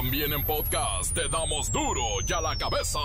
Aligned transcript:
También 0.00 0.32
en 0.32 0.42
podcast 0.46 1.12
te 1.12 1.28
damos 1.28 1.70
duro 1.70 2.02
y 2.26 2.32
a 2.32 2.40
la 2.40 2.56
cabeza. 2.56 2.98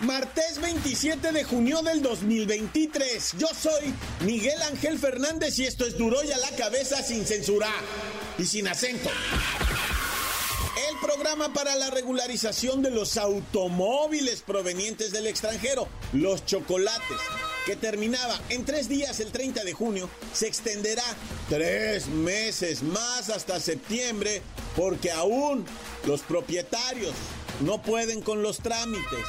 Martes 0.00 0.58
27 0.62 1.30
de 1.30 1.44
junio 1.44 1.82
del 1.82 2.00
2023. 2.00 3.34
Yo 3.36 3.48
soy 3.48 3.92
Miguel 4.20 4.62
Ángel 4.62 4.98
Fernández 4.98 5.58
y 5.58 5.66
esto 5.66 5.84
es 5.84 5.98
duro 5.98 6.24
y 6.24 6.32
a 6.32 6.38
la 6.38 6.50
cabeza 6.56 7.02
sin 7.02 7.26
censura 7.26 7.68
y 8.38 8.46
sin 8.46 8.66
acento. 8.66 9.10
El 10.88 10.96
programa 11.06 11.52
para 11.52 11.76
la 11.76 11.90
regularización 11.90 12.80
de 12.80 12.90
los 12.90 13.18
automóviles 13.18 14.40
provenientes 14.40 15.12
del 15.12 15.26
extranjero, 15.26 15.86
los 16.14 16.46
chocolates, 16.46 17.18
que 17.64 17.76
terminaba 17.76 18.40
en 18.48 18.64
tres 18.64 18.88
días 18.88 19.20
el 19.20 19.30
30 19.32 19.64
de 19.64 19.72
junio, 19.72 20.08
se 20.32 20.48
extenderá 20.48 21.04
tres 21.48 22.08
meses 22.08 22.82
más 22.82 23.30
hasta 23.30 23.60
septiembre 23.60 24.42
porque 24.76 25.10
aún 25.10 25.64
los 26.06 26.22
propietarios 26.22 27.14
no 27.60 27.82
pueden 27.82 28.22
con 28.22 28.42
los 28.42 28.58
trámites 28.58 29.26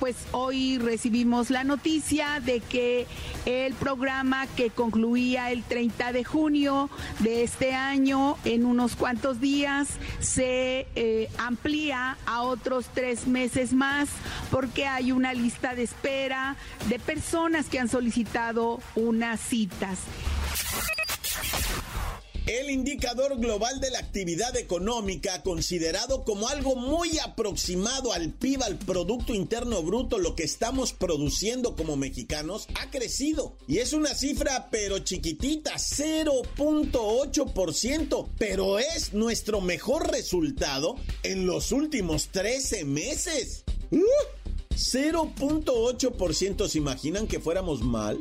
pues 0.00 0.16
hoy 0.32 0.78
recibimos 0.78 1.50
la 1.50 1.62
noticia 1.62 2.40
de 2.40 2.60
que 2.60 3.06
el 3.44 3.74
programa 3.74 4.46
que 4.56 4.70
concluía 4.70 5.50
el 5.50 5.62
30 5.62 6.12
de 6.12 6.24
junio 6.24 6.88
de 7.18 7.44
este 7.44 7.74
año, 7.74 8.38
en 8.46 8.64
unos 8.64 8.96
cuantos 8.96 9.40
días, 9.40 9.88
se 10.18 10.88
eh, 10.96 11.28
amplía 11.38 12.16
a 12.24 12.42
otros 12.42 12.86
tres 12.94 13.26
meses 13.26 13.74
más 13.74 14.08
porque 14.50 14.86
hay 14.86 15.12
una 15.12 15.34
lista 15.34 15.74
de 15.74 15.82
espera 15.82 16.56
de 16.88 16.98
personas 16.98 17.66
que 17.66 17.78
han 17.78 17.88
solicitado 17.88 18.80
unas 18.96 19.38
citas. 19.38 19.98
El 22.50 22.68
indicador 22.68 23.38
global 23.38 23.78
de 23.78 23.92
la 23.92 24.00
actividad 24.00 24.56
económica, 24.56 25.44
considerado 25.44 26.24
como 26.24 26.48
algo 26.48 26.74
muy 26.74 27.20
aproximado 27.20 28.12
al 28.12 28.32
PIB, 28.32 28.64
al 28.64 28.76
Producto 28.76 29.32
Interno 29.32 29.80
Bruto, 29.84 30.18
lo 30.18 30.34
que 30.34 30.42
estamos 30.42 30.92
produciendo 30.92 31.76
como 31.76 31.96
mexicanos, 31.96 32.66
ha 32.74 32.90
crecido. 32.90 33.56
Y 33.68 33.78
es 33.78 33.92
una 33.92 34.16
cifra 34.16 34.68
pero 34.68 34.98
chiquitita, 34.98 35.74
0.8%, 35.74 38.28
pero 38.36 38.80
es 38.80 39.14
nuestro 39.14 39.60
mejor 39.60 40.10
resultado 40.10 40.96
en 41.22 41.46
los 41.46 41.70
últimos 41.70 42.30
13 42.32 42.84
meses. 42.84 43.62
0.8%, 44.72 46.68
¿se 46.68 46.78
imaginan 46.78 47.28
que 47.28 47.38
fuéramos 47.38 47.82
mal? 47.82 48.18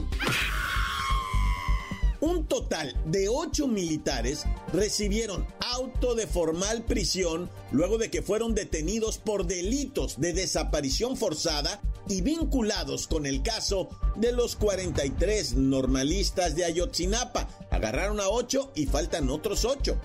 Un 2.21 2.47
total 2.47 2.93
de 3.05 3.29
ocho 3.29 3.67
militares 3.67 4.43
recibieron 4.73 5.47
auto 5.61 6.15
de 6.15 6.27
formal 6.27 6.83
prisión 6.83 7.49
luego 7.71 7.97
de 7.97 8.09
que 8.09 8.21
fueron 8.21 8.53
detenidos 8.53 9.17
por 9.17 9.45
delitos 9.45 10.19
de 10.19 10.33
desaparición 10.33 11.15
forzada 11.15 11.81
y 12.09 12.21
vinculados 12.21 13.07
con 13.07 13.25
el 13.25 13.41
caso 13.41 13.89
de 14.17 14.33
los 14.33 14.57
43 14.57 15.53
normalistas 15.53 16.55
de 16.55 16.65
Ayotzinapa. 16.65 17.47
Agarraron 17.71 18.19
a 18.19 18.27
ocho 18.27 18.71
y 18.75 18.85
faltan 18.85 19.29
otros 19.29 19.63
ocho. 19.63 19.97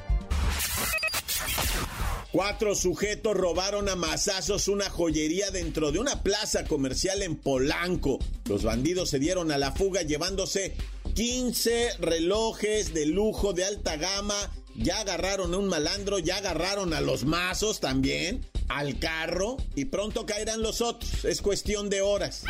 Cuatro 2.30 2.74
sujetos 2.74 3.36
robaron 3.36 3.88
a 3.88 3.94
masazos 3.94 4.68
una 4.68 4.90
joyería 4.90 5.50
dentro 5.50 5.92
de 5.92 6.00
una 6.00 6.22
plaza 6.22 6.64
comercial 6.64 7.22
en 7.22 7.36
Polanco. 7.36 8.18
Los 8.46 8.64
bandidos 8.64 9.10
se 9.10 9.20
dieron 9.20 9.52
a 9.52 9.58
la 9.58 9.70
fuga 9.72 10.02
llevándose 10.02 10.74
15 11.14 11.98
relojes 12.00 12.92
de 12.92 13.06
lujo 13.06 13.52
de 13.52 13.64
alta 13.64 13.96
gama. 13.96 14.34
Ya 14.74 15.00
agarraron 15.00 15.54
a 15.54 15.58
un 15.58 15.68
malandro, 15.68 16.18
ya 16.18 16.38
agarraron 16.38 16.92
a 16.92 17.00
los 17.00 17.24
mazos 17.24 17.78
también, 17.78 18.44
al 18.68 18.98
carro 18.98 19.56
y 19.76 19.84
pronto 19.84 20.26
caerán 20.26 20.62
los 20.62 20.80
otros. 20.80 21.24
Es 21.24 21.40
cuestión 21.40 21.88
de 21.88 22.02
horas. 22.02 22.42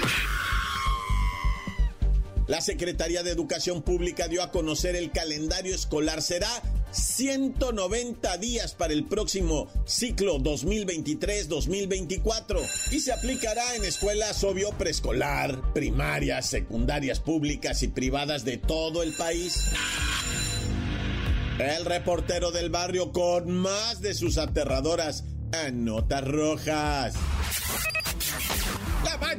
La 2.47 2.63
Secretaría 2.63 3.23
de 3.23 3.31
Educación 3.31 3.83
Pública 3.83 4.29
dio 4.29 4.43
a 4.43 4.51
conocer 4.51 4.97
el 4.97 5.11
calendario 5.11 5.75
escolar. 5.75 6.23
Será 6.23 6.51
190 6.95 8.37
días 8.39 8.75
para 8.75 8.93
el 8.93 9.05
próximo 9.05 9.69
ciclo 9.85 10.39
2023-2024 10.39 12.93
y 12.93 13.01
se 13.01 13.13
aplicará 13.13 13.75
en 13.75 13.85
escuelas 13.85 14.45
obvio 14.45 14.71
preescolar, 14.71 15.73
primarias, 15.73 16.47
secundarias 16.47 17.19
públicas 17.21 17.83
y 17.83 17.89
privadas 17.89 18.45
de 18.45 18.59
todo 18.59 19.03
el 19.03 19.13
país. 19.13 19.73
El 21.59 21.85
reportero 21.85 22.51
del 22.51 22.71
barrio 22.71 23.13
con 23.13 23.51
más 23.51 24.01
de 24.01 24.15
sus 24.15 24.39
aterradoras 24.39 25.25
notas 25.73 26.25
rojas. 26.25 27.15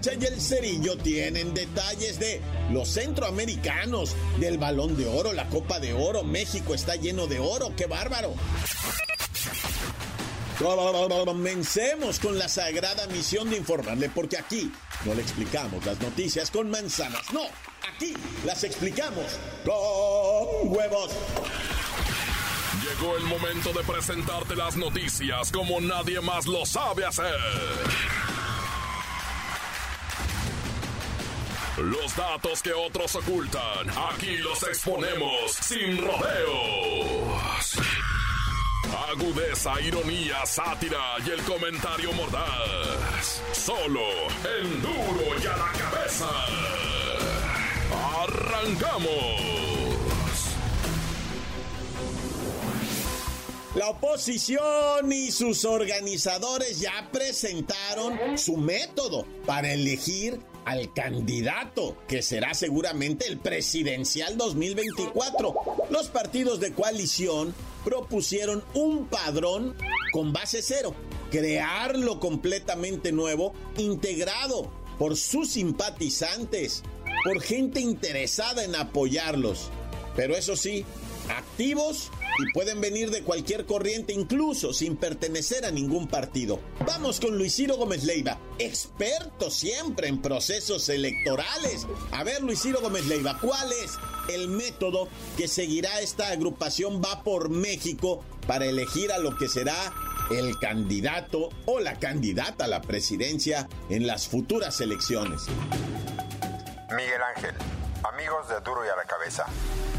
Y 0.03 0.25
el 0.25 0.41
Cerillo 0.41 0.97
tienen 0.97 1.53
detalles 1.53 2.19
de 2.19 2.41
los 2.69 2.89
centroamericanos, 2.89 4.13
del 4.39 4.57
balón 4.57 4.97
de 4.97 5.07
oro, 5.07 5.31
la 5.31 5.47
Copa 5.47 5.79
de 5.79 5.93
Oro. 5.93 6.21
México 6.23 6.75
está 6.75 6.97
lleno 6.97 7.27
de 7.27 7.39
oro, 7.39 7.71
qué 7.77 7.85
bárbaro. 7.85 8.33
Comencemos 11.25 12.19
con 12.19 12.37
la 12.37 12.49
sagrada 12.49 13.07
misión 13.07 13.49
de 13.49 13.57
informarle, 13.57 14.09
porque 14.09 14.37
aquí 14.37 14.69
no 15.05 15.13
le 15.13 15.21
explicamos 15.21 15.85
las 15.85 15.99
noticias 16.01 16.51
con 16.51 16.69
manzanas, 16.69 17.31
no, 17.31 17.43
aquí 17.95 18.13
las 18.45 18.63
explicamos 18.65 19.39
con 19.63 20.73
huevos. 20.75 21.11
Llegó 22.83 23.15
el 23.15 23.23
momento 23.23 23.71
de 23.71 23.83
presentarte 23.83 24.55
las 24.55 24.75
noticias 24.75 25.51
como 25.51 25.79
nadie 25.79 26.19
más 26.19 26.45
lo 26.45 26.65
sabe 26.65 27.05
hacer. 27.05 27.35
Los 31.77 32.15
datos 32.15 32.61
que 32.61 32.71
otros 32.71 33.15
ocultan, 33.15 33.89
aquí 34.09 34.37
los 34.37 34.63
exponemos 34.63 35.51
sin 35.51 35.97
rodeos. 35.97 37.75
Agudeza, 39.09 39.81
ironía, 39.81 40.45
sátira 40.45 41.17
y 41.25 41.31
el 41.31 41.41
comentario 41.43 42.13
mordaz. 42.13 43.41
Solo 43.51 43.99
el 44.57 44.81
duro 44.81 45.37
y 45.43 45.47
a 45.47 45.57
la 45.57 45.71
cabeza. 45.73 46.29
¡Arrancamos! 48.23 49.55
La 53.75 53.89
oposición 53.89 55.11
y 55.11 55.29
sus 55.29 55.65
organizadores 55.65 56.79
ya 56.79 57.09
presentaron 57.11 58.37
su 58.37 58.55
método 58.55 59.25
para 59.45 59.73
elegir 59.73 60.39
al 60.65 60.91
candidato, 60.93 61.95
que 62.07 62.21
será 62.21 62.53
seguramente 62.53 63.27
el 63.27 63.37
presidencial 63.37 64.37
2024. 64.37 65.55
Los 65.89 66.07
partidos 66.09 66.59
de 66.59 66.73
coalición 66.73 67.53
propusieron 67.83 68.63
un 68.73 69.05
padrón 69.05 69.75
con 70.11 70.33
base 70.33 70.61
cero, 70.61 70.95
crearlo 71.31 72.19
completamente 72.19 73.11
nuevo, 73.11 73.53
integrado 73.77 74.71
por 74.97 75.15
sus 75.17 75.51
simpatizantes, 75.51 76.83
por 77.23 77.41
gente 77.41 77.79
interesada 77.79 78.63
en 78.63 78.75
apoyarlos. 78.75 79.69
Pero 80.15 80.35
eso 80.35 80.55
sí, 80.55 80.85
activos 81.29 82.11
y 82.39 82.51
pueden 82.53 82.81
venir 82.81 83.11
de 83.11 83.23
cualquier 83.23 83.65
corriente, 83.65 84.13
incluso 84.13 84.73
sin 84.73 84.97
pertenecer 84.97 85.65
a 85.65 85.71
ningún 85.71 86.07
partido. 86.07 86.59
Vamos 86.85 87.19
con 87.19 87.37
Luis 87.37 87.55
Ciro 87.55 87.77
Gómez 87.77 88.03
Leiva, 88.03 88.39
experto 88.59 89.49
siempre 89.49 90.07
en 90.07 90.21
procesos 90.21 90.89
electorales. 90.89 91.87
A 92.11 92.23
ver, 92.23 92.41
Luis 92.41 92.61
Ciro 92.61 92.81
Gómez 92.81 93.05
Leiva, 93.05 93.39
¿cuál 93.39 93.71
es 93.71 93.93
el 94.33 94.47
método 94.47 95.07
que 95.37 95.47
seguirá 95.47 95.99
esta 96.01 96.29
agrupación 96.29 97.01
Va 97.01 97.23
por 97.23 97.49
México 97.49 98.23
para 98.47 98.65
elegir 98.65 99.11
a 99.11 99.17
lo 99.17 99.37
que 99.37 99.47
será 99.47 99.93
el 100.31 100.57
candidato 100.59 101.49
o 101.65 101.79
la 101.79 101.99
candidata 101.99 102.65
a 102.65 102.67
la 102.67 102.81
presidencia 102.81 103.67
en 103.89 104.07
las 104.07 104.27
futuras 104.27 104.81
elecciones? 104.81 105.43
Miguel 106.95 107.21
Ángel, 107.35 107.55
amigos 108.15 108.47
de 108.47 108.61
Duro 108.61 108.85
y 108.85 108.87
a 108.87 108.95
la 108.95 109.03
Cabeza. 109.03 109.45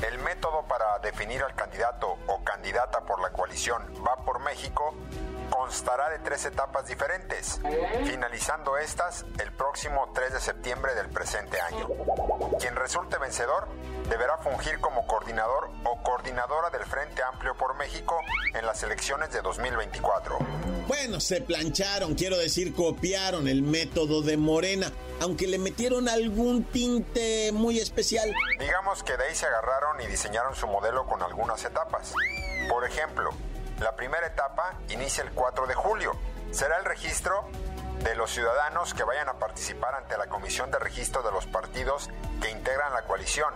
El 0.01 0.19
método 0.21 0.63
para 0.67 0.99
definir 1.01 1.43
al 1.43 1.55
candidato 1.55 2.17
o 2.29 2.43
candidata 2.43 3.03
por 3.03 3.21
la 3.21 3.31
coalición 3.31 3.83
Va 4.07 4.17
por 4.25 4.41
México 4.41 4.95
constará 5.57 6.11
de 6.11 6.19
tres 6.19 6.45
etapas 6.45 6.87
diferentes, 6.87 7.61
finalizando 8.05 8.77
estas 8.77 9.25
el 9.41 9.53
próximo 9.53 10.11
3 10.15 10.35
de 10.35 10.41
septiembre 10.41 10.95
del 10.95 11.09
presente 11.09 11.61
año. 11.61 11.89
Quien 12.61 12.77
resulte 12.77 13.19
vencedor 13.19 13.67
deberá 14.09 14.37
fungir 14.39 14.79
como 14.81 15.07
coordinador 15.07 15.71
o 15.85 16.03
coordinadora 16.03 16.71
del 16.71 16.85
Frente 16.85 17.23
Amplio 17.23 17.57
por 17.57 17.75
México 17.77 18.19
en 18.55 18.67
las 18.67 18.83
elecciones 18.83 19.33
de 19.33 19.41
2024. 19.41 20.39
Bueno, 20.87 21.21
se 21.21 21.41
plancharon, 21.41 22.15
quiero 22.15 22.37
decir, 22.37 22.75
copiaron 22.75 23.49
el 23.49 23.63
método 23.63 24.23
de 24.23 24.37
Morena, 24.37 24.93
aunque 25.21 25.47
le 25.47 25.59
metieron 25.59 26.09
algún 26.09 26.65
tinte 26.65 27.51
muy 27.53 27.81
especial. 27.81 28.33
Digamos 28.61 29.03
que 29.03 29.17
de 29.17 29.25
ahí 29.25 29.35
se 29.35 29.47
agarraron 29.47 30.01
y 30.03 30.07
diseñaron 30.07 30.55
su 30.55 30.67
modelo 30.67 31.07
con 31.07 31.23
algunas 31.23 31.65
etapas. 31.65 32.13
Por 32.69 32.85
ejemplo, 32.85 33.31
la 33.81 33.95
primera 33.95 34.27
etapa 34.27 34.75
inicia 34.89 35.23
el 35.23 35.31
4 35.33 35.67
de 35.67 35.75
julio. 35.75 36.13
Será 36.51 36.79
el 36.79 36.85
registro 36.85 37.49
de 38.03 38.15
los 38.15 38.31
ciudadanos 38.31 38.95
que 38.95 39.05
vayan 39.05 39.29
a 39.29 39.35
participar 39.35 39.95
ante 39.95 40.17
la 40.17 40.29
Comisión 40.29 40.71
de 40.71 40.79
Registro 40.79 41.23
de 41.23 41.33
los 41.33 41.47
partidos 41.47 42.09
que 42.41 42.51
integran 42.51 42.93
la 42.93 43.03
coalición. 43.03 43.53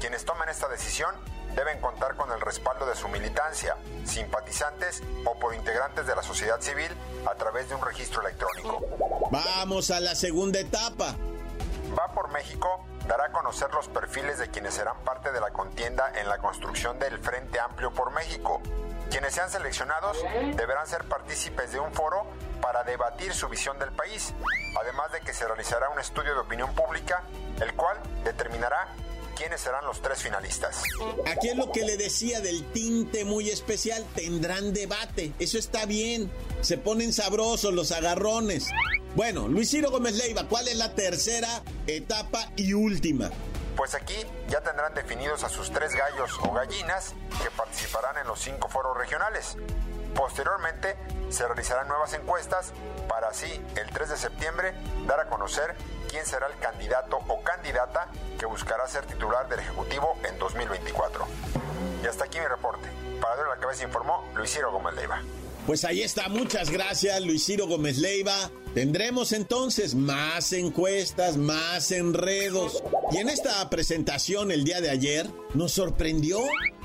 Quienes 0.00 0.24
tomen 0.24 0.48
esta 0.48 0.68
decisión 0.68 1.14
deben 1.54 1.80
contar 1.80 2.14
con 2.16 2.30
el 2.30 2.40
respaldo 2.40 2.86
de 2.86 2.94
su 2.94 3.08
militancia, 3.08 3.76
simpatizantes 4.04 5.02
o 5.24 5.38
por 5.38 5.54
integrantes 5.54 6.06
de 6.06 6.14
la 6.14 6.22
sociedad 6.22 6.60
civil 6.60 6.90
a 7.26 7.34
través 7.34 7.68
de 7.68 7.74
un 7.74 7.84
registro 7.84 8.22
electrónico. 8.22 8.80
Vamos 9.30 9.90
a 9.90 10.00
la 10.00 10.14
segunda 10.14 10.60
etapa. 10.60 11.16
Va 11.98 12.12
por 12.14 12.30
México 12.30 12.84
dará 13.08 13.24
a 13.24 13.32
conocer 13.32 13.72
los 13.74 13.88
perfiles 13.88 14.38
de 14.38 14.50
quienes 14.50 14.74
serán 14.74 14.96
parte 15.04 15.32
de 15.32 15.40
la 15.40 15.50
contienda 15.50 16.12
en 16.14 16.28
la 16.28 16.38
construcción 16.38 16.98
del 17.00 17.18
Frente 17.18 17.58
Amplio 17.58 17.92
por 17.92 18.12
México, 18.12 18.60
quienes 19.10 19.34
sean 19.34 19.50
seleccionados 19.50 20.16
deberán 20.56 20.86
ser 20.86 21.04
partícipes 21.04 21.72
de 21.72 21.80
un 21.80 21.92
foro 21.92 22.26
para 22.62 22.84
debatir 22.84 23.34
su 23.34 23.48
visión 23.48 23.78
del 23.78 23.90
país, 23.90 24.32
además 24.80 25.12
de 25.12 25.20
que 25.20 25.34
se 25.34 25.46
realizará 25.46 25.88
un 25.90 25.98
estudio 25.98 26.34
de 26.34 26.40
opinión 26.40 26.72
pública, 26.74 27.24
el 27.60 27.74
cual 27.74 27.98
determinará 28.24 28.94
quiénes 29.36 29.60
serán 29.60 29.84
los 29.84 30.00
tres 30.02 30.22
finalistas. 30.22 30.82
Aquí 31.26 31.48
es 31.48 31.56
lo 31.56 31.72
que 31.72 31.84
le 31.84 31.96
decía 31.96 32.40
del 32.40 32.64
tinte 32.72 33.24
muy 33.24 33.50
especial, 33.50 34.04
tendrán 34.14 34.72
debate, 34.72 35.32
eso 35.38 35.58
está 35.58 35.86
bien, 35.86 36.30
se 36.60 36.78
ponen 36.78 37.12
sabrosos 37.12 37.72
los 37.72 37.90
agarrones. 37.92 38.68
Bueno, 39.16 39.48
Luis 39.48 39.70
Ciro 39.70 39.90
Gómez 39.90 40.14
Leiva, 40.14 40.46
¿cuál 40.48 40.68
es 40.68 40.76
la 40.76 40.94
tercera 40.94 41.62
etapa 41.86 42.52
y 42.56 42.74
última? 42.74 43.30
Pues 43.80 43.94
aquí 43.94 44.14
ya 44.48 44.60
tendrán 44.60 44.92
definidos 44.92 45.42
a 45.42 45.48
sus 45.48 45.72
tres 45.72 45.94
gallos 45.94 46.38
o 46.42 46.52
gallinas 46.52 47.14
que 47.42 47.50
participarán 47.50 48.18
en 48.18 48.26
los 48.26 48.38
cinco 48.38 48.68
foros 48.68 48.94
regionales. 48.94 49.56
Posteriormente 50.14 50.98
se 51.30 51.46
realizarán 51.46 51.88
nuevas 51.88 52.12
encuestas 52.12 52.74
para 53.08 53.28
así 53.28 53.50
el 53.76 53.88
3 53.90 54.10
de 54.10 54.16
septiembre 54.18 54.74
dar 55.06 55.20
a 55.20 55.28
conocer 55.30 55.74
quién 56.10 56.26
será 56.26 56.48
el 56.48 56.58
candidato 56.58 57.20
o 57.26 57.42
candidata 57.42 58.08
que 58.38 58.44
buscará 58.44 58.86
ser 58.86 59.06
titular 59.06 59.48
del 59.48 59.60
Ejecutivo 59.60 60.14
en 60.24 60.38
2024. 60.38 61.26
Y 62.02 62.06
hasta 62.06 62.24
aquí 62.24 62.38
mi 62.38 62.48
reporte. 62.48 62.86
Para 63.18 63.36
dar 63.36 63.46
la 63.46 63.56
cabeza 63.56 63.84
informó 63.84 64.30
Luis 64.34 64.52
Ciro 64.52 64.70
Gómez 64.72 64.92
Leiva. 64.92 65.22
Pues 65.70 65.84
ahí 65.84 66.02
está, 66.02 66.28
muchas 66.28 66.68
gracias 66.68 67.24
Luis 67.24 67.44
Ciro 67.44 67.68
Gómez 67.68 67.98
Leiva. 67.98 68.50
Tendremos 68.74 69.30
entonces 69.30 69.94
más 69.94 70.52
encuestas, 70.52 71.36
más 71.36 71.92
enredos. 71.92 72.82
Y 73.12 73.18
en 73.18 73.28
esta 73.28 73.70
presentación 73.70 74.50
el 74.50 74.64
día 74.64 74.80
de 74.80 74.90
ayer 74.90 75.30
nos 75.54 75.70
sorprendió 75.70 76.40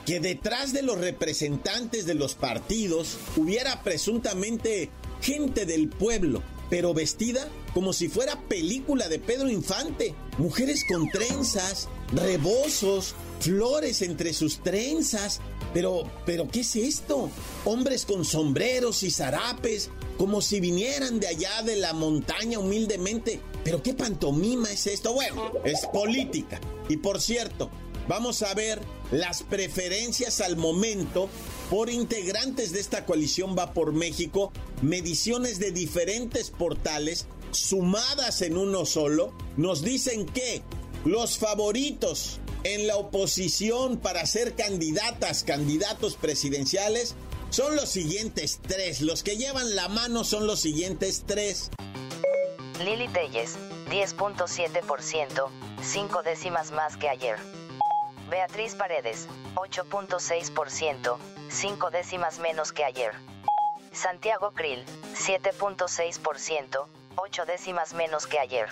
que 0.06 0.20
detrás 0.20 0.72
de 0.72 0.84
los 0.84 1.00
representantes 1.00 2.06
de 2.06 2.14
los 2.14 2.36
partidos 2.36 3.18
hubiera 3.36 3.82
presuntamente 3.82 4.92
gente 5.20 5.66
del 5.66 5.90
pueblo, 5.90 6.44
pero 6.70 6.94
vestida 6.94 7.50
como 7.74 7.92
si 7.92 8.08
fuera 8.08 8.40
película 8.42 9.10
de 9.10 9.18
Pedro 9.18 9.50
Infante. 9.50 10.14
Mujeres 10.38 10.86
con 10.88 11.10
trenzas, 11.10 11.90
rebozos, 12.14 13.16
flores 13.40 14.04
entre 14.04 14.32
sus 14.34 14.62
trenzas. 14.62 15.42
Pero, 15.76 16.10
pero, 16.26 16.48
¿qué 16.48 16.62
es 16.62 16.74
esto? 16.78 17.30
Hombres 17.66 18.06
con 18.06 18.24
sombreros 18.24 19.04
y 19.04 19.12
zarapes, 19.12 19.90
como 20.18 20.40
si 20.40 20.62
vinieran 20.62 21.20
de 21.20 21.28
allá 21.28 21.64
de 21.64 21.76
la 21.76 21.92
montaña 21.92 22.60
humildemente. 22.60 23.42
Pero 23.66 23.84
¿qué 23.84 23.94
pantomima 23.94 24.72
es 24.72 24.88
esto? 24.88 25.14
Bueno, 25.14 25.52
es 25.66 25.86
política. 25.88 26.62
Y 26.88 26.96
por 26.96 27.20
cierto, 27.20 27.70
vamos 28.08 28.42
a 28.42 28.54
ver 28.54 28.80
las 29.12 29.44
preferencias 29.44 30.40
al 30.40 30.56
momento 30.56 31.28
por 31.70 31.90
integrantes 31.90 32.72
de 32.72 32.80
esta 32.80 33.06
coalición 33.06 33.54
Va 33.60 33.74
por 33.74 33.92
México, 33.92 34.54
mediciones 34.82 35.60
de 35.60 35.72
diferentes 35.74 36.52
portales 36.52 37.28
sumadas 37.52 38.42
en 38.42 38.58
uno 38.58 38.86
solo, 38.86 39.34
nos 39.58 39.82
dicen 39.82 40.26
que 40.26 40.62
los 41.04 41.38
favoritos 41.38 42.40
en 42.66 42.88
la 42.88 42.98
oposición 42.98 43.98
para 43.98 44.26
ser 44.26 44.56
candidatas, 44.56 45.44
candidatos 45.44 46.16
presidenciales, 46.16 47.14
son 47.52 47.76
los 47.76 47.90
siguientes 47.90 48.60
tres. 48.68 49.02
Los 49.02 49.22
que 49.22 49.38
llevan 49.38 49.76
la 49.76 49.88
mano 49.88 50.24
son 50.24 50.48
los 50.48 50.62
siguientes 50.62 51.24
tres. 51.28 51.70
Lili 52.84 53.08
Telles, 53.10 53.56
10.7%, 53.92 55.50
5 55.84 56.24
décimas 56.24 56.72
más 56.72 56.98
que 56.98 57.08
ayer. 57.08 57.38
Beatriz 58.32 58.74
Paredes, 58.74 59.28
8.6%, 59.54 61.18
5 61.50 61.92
décimas 61.92 62.40
menos 62.40 62.72
que 62.74 62.84
ayer. 62.84 63.12
Santiago 63.94 64.52
Krill, 64.56 64.84
7.6%, 65.14 66.88
8 67.16 67.46
décimas 67.46 67.94
menos 67.94 68.26
que 68.26 68.40
ayer. 68.40 68.70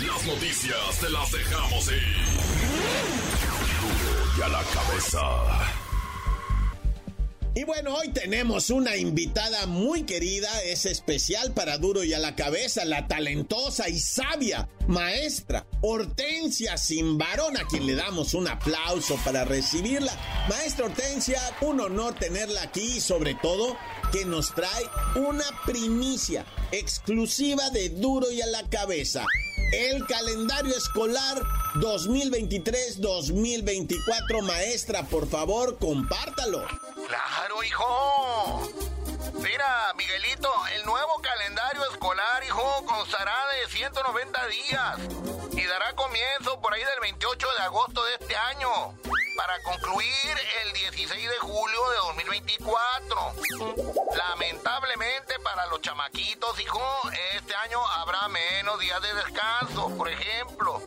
Las 0.00 0.24
noticias 0.26 1.00
te 1.00 1.10
las 1.10 1.30
dejamos 1.30 1.88
ir. 1.88 2.23
Y 4.38 4.42
a 4.42 4.48
la 4.48 4.62
cabeza. 4.64 5.84
Y 7.56 7.62
bueno, 7.62 7.94
hoy 7.94 8.08
tenemos 8.08 8.70
una 8.70 8.96
invitada 8.96 9.66
muy 9.66 10.02
querida, 10.02 10.48
es 10.64 10.86
especial 10.86 11.52
para 11.52 11.78
Duro 11.78 12.02
y 12.02 12.12
a 12.12 12.18
la 12.18 12.34
cabeza, 12.34 12.84
la 12.84 13.06
talentosa 13.06 13.88
y 13.88 14.00
sabia 14.00 14.68
maestra 14.88 15.64
Hortensia 15.80 16.76
Simbarón, 16.76 17.56
a 17.56 17.64
quien 17.68 17.86
le 17.86 17.94
damos 17.94 18.34
un 18.34 18.48
aplauso 18.48 19.16
para 19.24 19.44
recibirla. 19.44 20.12
Maestra 20.48 20.86
Hortensia, 20.86 21.40
un 21.60 21.80
honor 21.80 22.14
tenerla 22.14 22.62
aquí 22.62 22.96
y 22.96 23.00
sobre 23.00 23.34
todo 23.34 23.76
que 24.10 24.24
nos 24.24 24.52
trae 24.52 24.84
una 25.14 25.44
primicia 25.64 26.44
exclusiva 26.72 27.70
de 27.70 27.90
Duro 27.90 28.32
y 28.32 28.42
a 28.42 28.46
la 28.46 28.68
cabeza 28.68 29.24
el 29.74 30.06
calendario 30.06 30.76
escolar 30.76 31.42
2023-2024. 31.74 34.42
Maestra, 34.42 35.02
por 35.04 35.28
favor, 35.28 35.78
compártalo. 35.78 36.64
Claro, 37.06 37.62
hijo. 37.64 38.72
Mira, 39.44 39.92
Miguelito, 39.94 40.50
el 40.74 40.86
nuevo 40.86 41.20
calendario 41.20 41.84
escolar, 41.90 42.42
hijo, 42.44 42.82
constará 42.86 43.36
de 43.60 43.68
190 43.70 44.46
días 44.46 44.98
y 45.52 45.64
dará 45.64 45.92
comienzo 45.94 46.58
por 46.62 46.72
ahí 46.72 46.82
del 46.82 47.00
28 47.02 47.46
de 47.58 47.62
agosto 47.64 48.02
de 48.06 48.14
este 48.14 48.34
año 48.34 48.70
para 49.36 49.62
concluir 49.64 50.38
el 50.64 50.72
16 50.72 51.28
de 51.28 51.38
julio 51.40 51.90
de 51.90 51.96
2024. 51.96 53.34
Lamentablemente 54.16 55.38
para 55.40 55.66
los 55.66 55.82
chamaquitos, 55.82 56.58
hijo, 56.60 56.82
este 57.36 57.54
año 57.54 57.86
habrá 57.86 58.26
menos 58.28 58.80
días 58.80 59.02
de 59.02 59.12
descanso. 59.12 59.94
Por 59.94 60.08
ejemplo, 60.08 60.80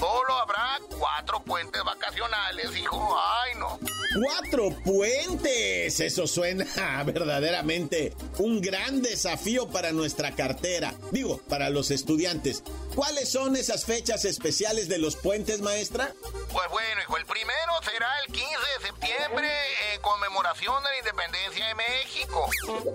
solo 0.00 0.34
habrá 0.40 0.80
cuatro 0.98 1.44
puentes 1.44 1.84
vacacionales, 1.84 2.74
hijo. 2.76 3.16
Ay, 3.16 3.54
no. 3.54 3.78
¡Cuatro 4.14 4.70
puentes! 4.84 5.98
Eso 5.98 6.26
suena 6.26 7.02
verdaderamente 7.04 8.14
un 8.38 8.60
gran 8.60 9.02
desafío 9.02 9.68
para 9.68 9.92
nuestra 9.92 10.36
cartera. 10.36 10.94
Digo, 11.10 11.40
para 11.48 11.68
los 11.70 11.90
estudiantes. 11.90 12.62
¿Cuáles 12.94 13.28
son 13.28 13.56
esas 13.56 13.84
fechas 13.84 14.24
especiales 14.24 14.88
de 14.88 14.98
los 14.98 15.16
puentes, 15.16 15.60
maestra? 15.62 16.12
Pues 16.52 16.70
bueno, 16.70 17.00
hijo, 17.02 17.16
el 17.16 17.26
primero 17.26 17.72
será 17.82 18.08
el 18.20 18.32
15 18.32 18.48
de 18.48 18.86
septiembre 18.86 19.50
en 19.92 20.00
conmemoración 20.00 20.80
de 20.84 20.90
la 20.90 20.98
independencia 20.98 21.66
de 21.66 21.74
México. 21.74 22.48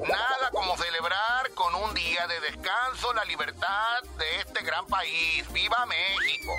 Nada 0.08 0.50
como 0.52 0.78
celebrar 0.78 1.50
con 1.54 1.76
un 1.76 1.94
día 1.94 2.28
de 2.28 2.40
descanso 2.40 3.14
la 3.14 3.26
libertad 3.26 4.04
de 4.18 4.38
este 4.38 4.62
gran 4.64 4.88
país. 4.88 5.44
¡Viva 5.52 5.86
México! 5.86 6.54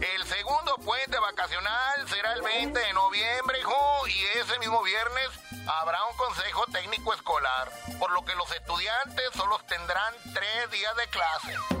El 0.00 0.26
segundo 0.26 0.76
puente 0.76 1.18
vacacional 1.18 2.08
será 2.08 2.32
el 2.32 2.42
20 2.42 2.78
de 2.78 2.92
noviembre, 2.94 3.58
y 4.08 4.38
ese 4.38 4.58
mismo 4.58 4.82
viernes 4.82 5.28
habrá 5.66 5.98
un 6.10 6.16
consejo 6.16 6.64
técnico 6.72 7.12
escolar, 7.12 7.70
por 7.98 8.10
lo 8.12 8.24
que 8.24 8.34
los 8.34 8.50
estudiantes 8.50 9.26
solo 9.34 9.58
tendrán 9.68 10.14
tres 10.32 10.70
días 10.70 10.96
de 10.96 11.06
clase. 11.08 11.80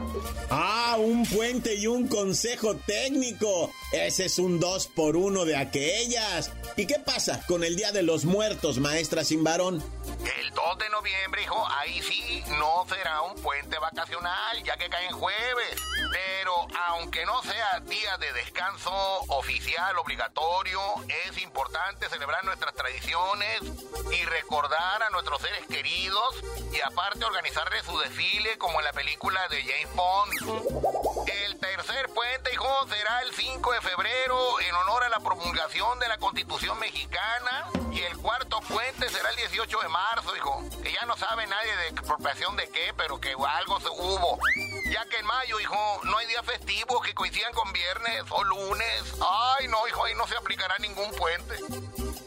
Ah, 0.50 0.96
un 0.98 1.24
puente 1.26 1.74
y 1.76 1.86
un 1.86 2.08
consejo 2.08 2.76
técnico. 2.76 3.70
Ese 3.92 4.26
es 4.26 4.38
un 4.38 4.60
dos 4.60 4.86
por 4.88 5.16
uno 5.16 5.44
de 5.44 5.56
aquellas. 5.56 6.50
¿Y 6.80 6.86
qué 6.86 6.98
pasa 6.98 7.42
con 7.46 7.62
el 7.62 7.76
Día 7.76 7.92
de 7.92 8.02
los 8.02 8.24
Muertos, 8.24 8.78
maestra 8.78 9.22
sin 9.22 9.44
varón? 9.44 9.84
El 10.38 10.50
2 10.50 10.78
de 10.78 10.88
noviembre, 10.88 11.42
hijo, 11.42 11.62
ahí 11.68 12.00
sí 12.00 12.42
no 12.58 12.86
será 12.88 13.20
un 13.20 13.34
puente 13.42 13.78
vacacional, 13.78 14.62
ya 14.64 14.78
que 14.78 14.88
cae 14.88 15.08
en 15.08 15.12
jueves. 15.12 15.76
Pero 16.10 16.66
aunque 16.88 17.26
no 17.26 17.42
sea 17.42 17.80
día 17.80 18.16
de 18.16 18.32
descanso 18.32 18.90
oficial, 19.28 19.98
obligatorio, 19.98 20.80
es 21.26 21.36
importante 21.42 22.08
celebrar 22.08 22.46
nuestras 22.46 22.74
tradiciones 22.74 23.60
y 24.10 24.24
recordar 24.24 25.02
a 25.02 25.10
nuestros 25.10 25.42
seres 25.42 25.66
queridos 25.66 26.36
y 26.72 26.80
aparte 26.80 27.26
organizarles 27.26 27.84
su 27.84 27.98
desfile 27.98 28.56
como 28.56 28.78
en 28.78 28.86
la 28.86 28.92
película 28.94 29.46
de 29.48 29.62
James 29.64 29.94
Bond. 29.94 30.99
Tercer 31.60 32.08
puente, 32.14 32.52
hijo, 32.54 32.66
será 32.88 33.20
el 33.22 33.34
5 33.34 33.72
de 33.72 33.80
febrero 33.82 34.60
en 34.60 34.74
honor 34.74 35.04
a 35.04 35.08
la 35.10 35.20
promulgación 35.20 35.98
de 35.98 36.08
la 36.08 36.16
Constitución 36.16 36.78
mexicana 36.78 37.68
y 37.92 38.00
el 38.00 38.16
cuarto 38.16 38.60
puente 38.60 39.08
será 39.10 39.28
el 39.30 39.36
18 39.36 39.80
de 39.82 39.88
marzo, 39.88 40.36
hijo. 40.36 40.64
Que 40.82 40.92
ya 40.92 41.04
no 41.06 41.16
sabe 41.18 41.46
nadie 41.46 41.76
de 41.76 41.88
expropiación 41.88 42.56
de 42.56 42.68
qué, 42.70 42.94
pero 42.96 43.20
que 43.20 43.30
algo 43.30 43.78
hubo. 43.98 44.38
Ya 44.90 45.04
que 45.06 45.18
en 45.18 45.26
mayo, 45.26 45.60
hijo, 45.60 46.00
no 46.04 46.16
hay 46.16 46.26
días 46.28 46.44
festivos 46.46 47.02
que 47.04 47.14
coincidan 47.14 47.52
con 47.52 47.70
viernes 47.72 48.22
o 48.30 48.42
lunes. 48.42 49.14
Ay, 49.58 49.68
no, 49.68 49.86
hijo, 49.86 50.04
ahí 50.04 50.14
no 50.14 50.26
se 50.26 50.36
aplicará 50.36 50.76
ningún 50.78 51.10
puente. 51.12 51.56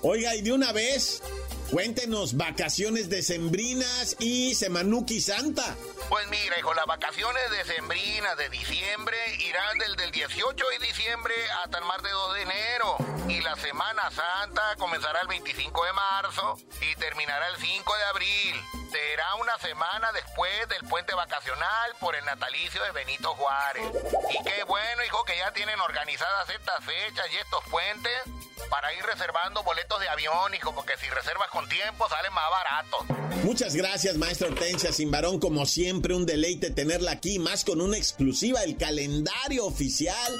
Oiga, 0.03 0.35
y 0.35 0.41
de 0.41 0.51
una 0.51 0.71
vez, 0.71 1.23
Cuéntenos, 1.73 2.37
vacaciones 2.37 3.09
decembrinas 3.09 4.15
y 4.19 4.53
Semanuki 4.53 5.19
Santa. 5.19 5.75
Pues 6.07 6.27
mira, 6.29 6.59
hijo, 6.59 6.71
las 6.75 6.85
vacaciones 6.85 7.41
decembrinas 7.49 8.37
de 8.37 8.47
diciembre 8.49 9.17
irán 9.39 9.79
desde 9.79 10.03
el 10.03 10.11
18 10.11 10.65
de 10.69 10.85
diciembre 10.85 11.33
hasta 11.63 11.79
el 11.79 11.85
martes 11.85 12.11
2 12.11 12.33
de 12.35 12.41
enero. 12.43 12.97
Y 13.27 13.41
la 13.41 13.55
Semana 13.55 14.03
Santa 14.11 14.75
comenzará 14.77 15.21
el 15.21 15.27
25 15.27 15.85
de 15.85 15.93
marzo 15.93 16.59
y 16.79 16.95
terminará 16.97 17.47
el 17.47 17.57
5 17.57 17.97
de 17.97 18.03
abril. 18.03 18.61
Será 18.91 19.33
una 19.41 19.57
semana 19.57 20.11
después 20.11 20.69
del 20.69 20.87
puente 20.87 21.15
vacacional 21.15 21.95
por 21.99 22.15
el 22.15 22.23
natalicio 22.25 22.83
de 22.83 22.91
Benito 22.91 23.33
Juárez. 23.33 23.83
Y 24.29 24.43
qué 24.43 24.63
bueno, 24.65 25.03
hijo, 25.03 25.25
que 25.25 25.35
ya 25.35 25.51
tienen 25.51 25.79
organizadas 25.79 26.47
estas 26.51 26.85
fechas 26.85 27.25
y 27.31 27.37
estos 27.37 27.63
puentes 27.71 28.21
para 28.69 28.93
ir 28.93 29.03
reservando 29.05 29.63
boletos 29.63 29.99
de 29.99 30.09
avión, 30.09 30.53
hijo, 30.53 30.73
porque 30.73 30.97
si 30.97 31.09
reservas 31.09 31.49
con 31.49 31.62
tiempo 31.67 32.07
salen 32.09 32.33
más 32.33 32.43
baratos. 32.49 33.43
Muchas 33.43 33.75
gracias, 33.75 34.17
maestro 34.17 34.47
Hortensia 34.47 34.89
Varón, 35.07 35.39
Como 35.39 35.65
siempre, 35.65 36.13
un 36.15 36.25
deleite 36.25 36.69
tenerla 36.71 37.11
aquí, 37.11 37.39
más 37.39 37.63
con 37.63 37.81
una 37.81 37.97
exclusiva, 37.97 38.63
el 38.63 38.77
calendario 38.77 39.65
oficial 39.65 40.33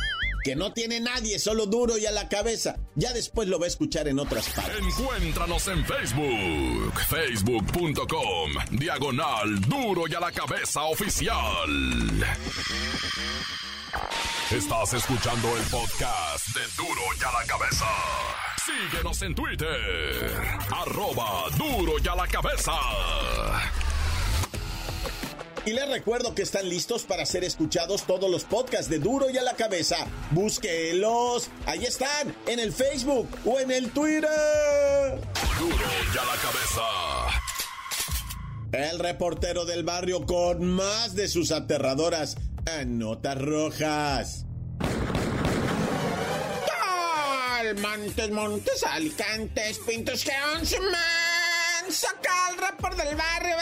que 0.44 0.56
no 0.56 0.74
tiene 0.74 1.00
nadie, 1.00 1.40
solo 1.40 1.66
duro 1.66 1.98
y 1.98 2.06
a 2.06 2.12
la 2.12 2.28
cabeza. 2.28 2.78
Ya 2.96 3.14
después 3.14 3.48
lo 3.48 3.60
va 3.60 3.66
a 3.66 3.70
escuchar 3.70 4.08
en 4.08 4.20
otras 4.20 4.50
partes. 4.50 4.78
Encuéntranos 5.00 5.68
en 5.70 5.86
Facebook, 5.86 7.00
facebook.com, 7.10 8.52
diagonal 8.72 9.62
duro 9.62 10.04
y 10.08 10.14
a 10.14 10.20
la 10.20 10.32
cabeza 10.32 10.84
oficial. 10.84 11.70
Estás 14.52 14.94
escuchando 14.94 15.56
el 15.58 15.64
podcast 15.64 16.48
de 16.50 16.62
duro 16.78 17.02
y 17.20 17.24
a 17.24 17.32
la 17.32 17.48
cabeza. 17.48 17.86
Síguenos 18.66 19.22
en 19.22 19.36
Twitter, 19.36 20.32
arroba 20.72 21.50
duro 21.58 21.94
y 22.04 22.08
a 22.08 22.16
la 22.16 22.28
cabeza. 22.28 22.74
Y 25.66 25.72
les 25.72 25.88
recuerdo 25.90 26.36
que 26.36 26.42
están 26.42 26.68
listos 26.68 27.04
para 27.04 27.26
ser 27.26 27.44
escuchados 27.44 28.04
todos 28.04 28.30
los 28.30 28.44
podcasts 28.44 28.90
de 28.90 29.00
Duro 29.00 29.30
y 29.30 29.38
a 29.38 29.44
la 29.44 29.54
Cabeza. 29.54 29.96
Búsquelos. 30.32 31.50
Ahí 31.66 31.86
están, 31.86 32.36
en 32.48 32.60
el 32.60 32.74
Facebook 32.74 33.30
o 33.46 33.62
en 33.62 33.72
el 33.72 33.90
Twitter. 33.92 34.30
Duro 35.58 35.86
y 36.14 36.18
a 36.18 36.26
la 36.26 36.36
Cabeza. 36.42 36.82
El 38.74 39.00
reportero 39.00 39.64
del 39.64 39.84
barrio 39.86 40.26
con 40.26 40.66
más 40.66 41.16
de 41.16 41.30
sus 41.30 41.52
aterradoras 41.52 42.36
notas 42.86 43.38
rojas. 43.42 44.46
Montes, 47.82 48.30
Montes, 48.30 48.84
Alicantes, 48.84 49.80
Pintos, 49.80 50.24
que 50.24 50.32
man. 50.32 50.66
Saca 51.90 52.50
el 52.52 52.58
rapor 52.60 52.96
del 52.96 53.16
barrio, 53.16 53.56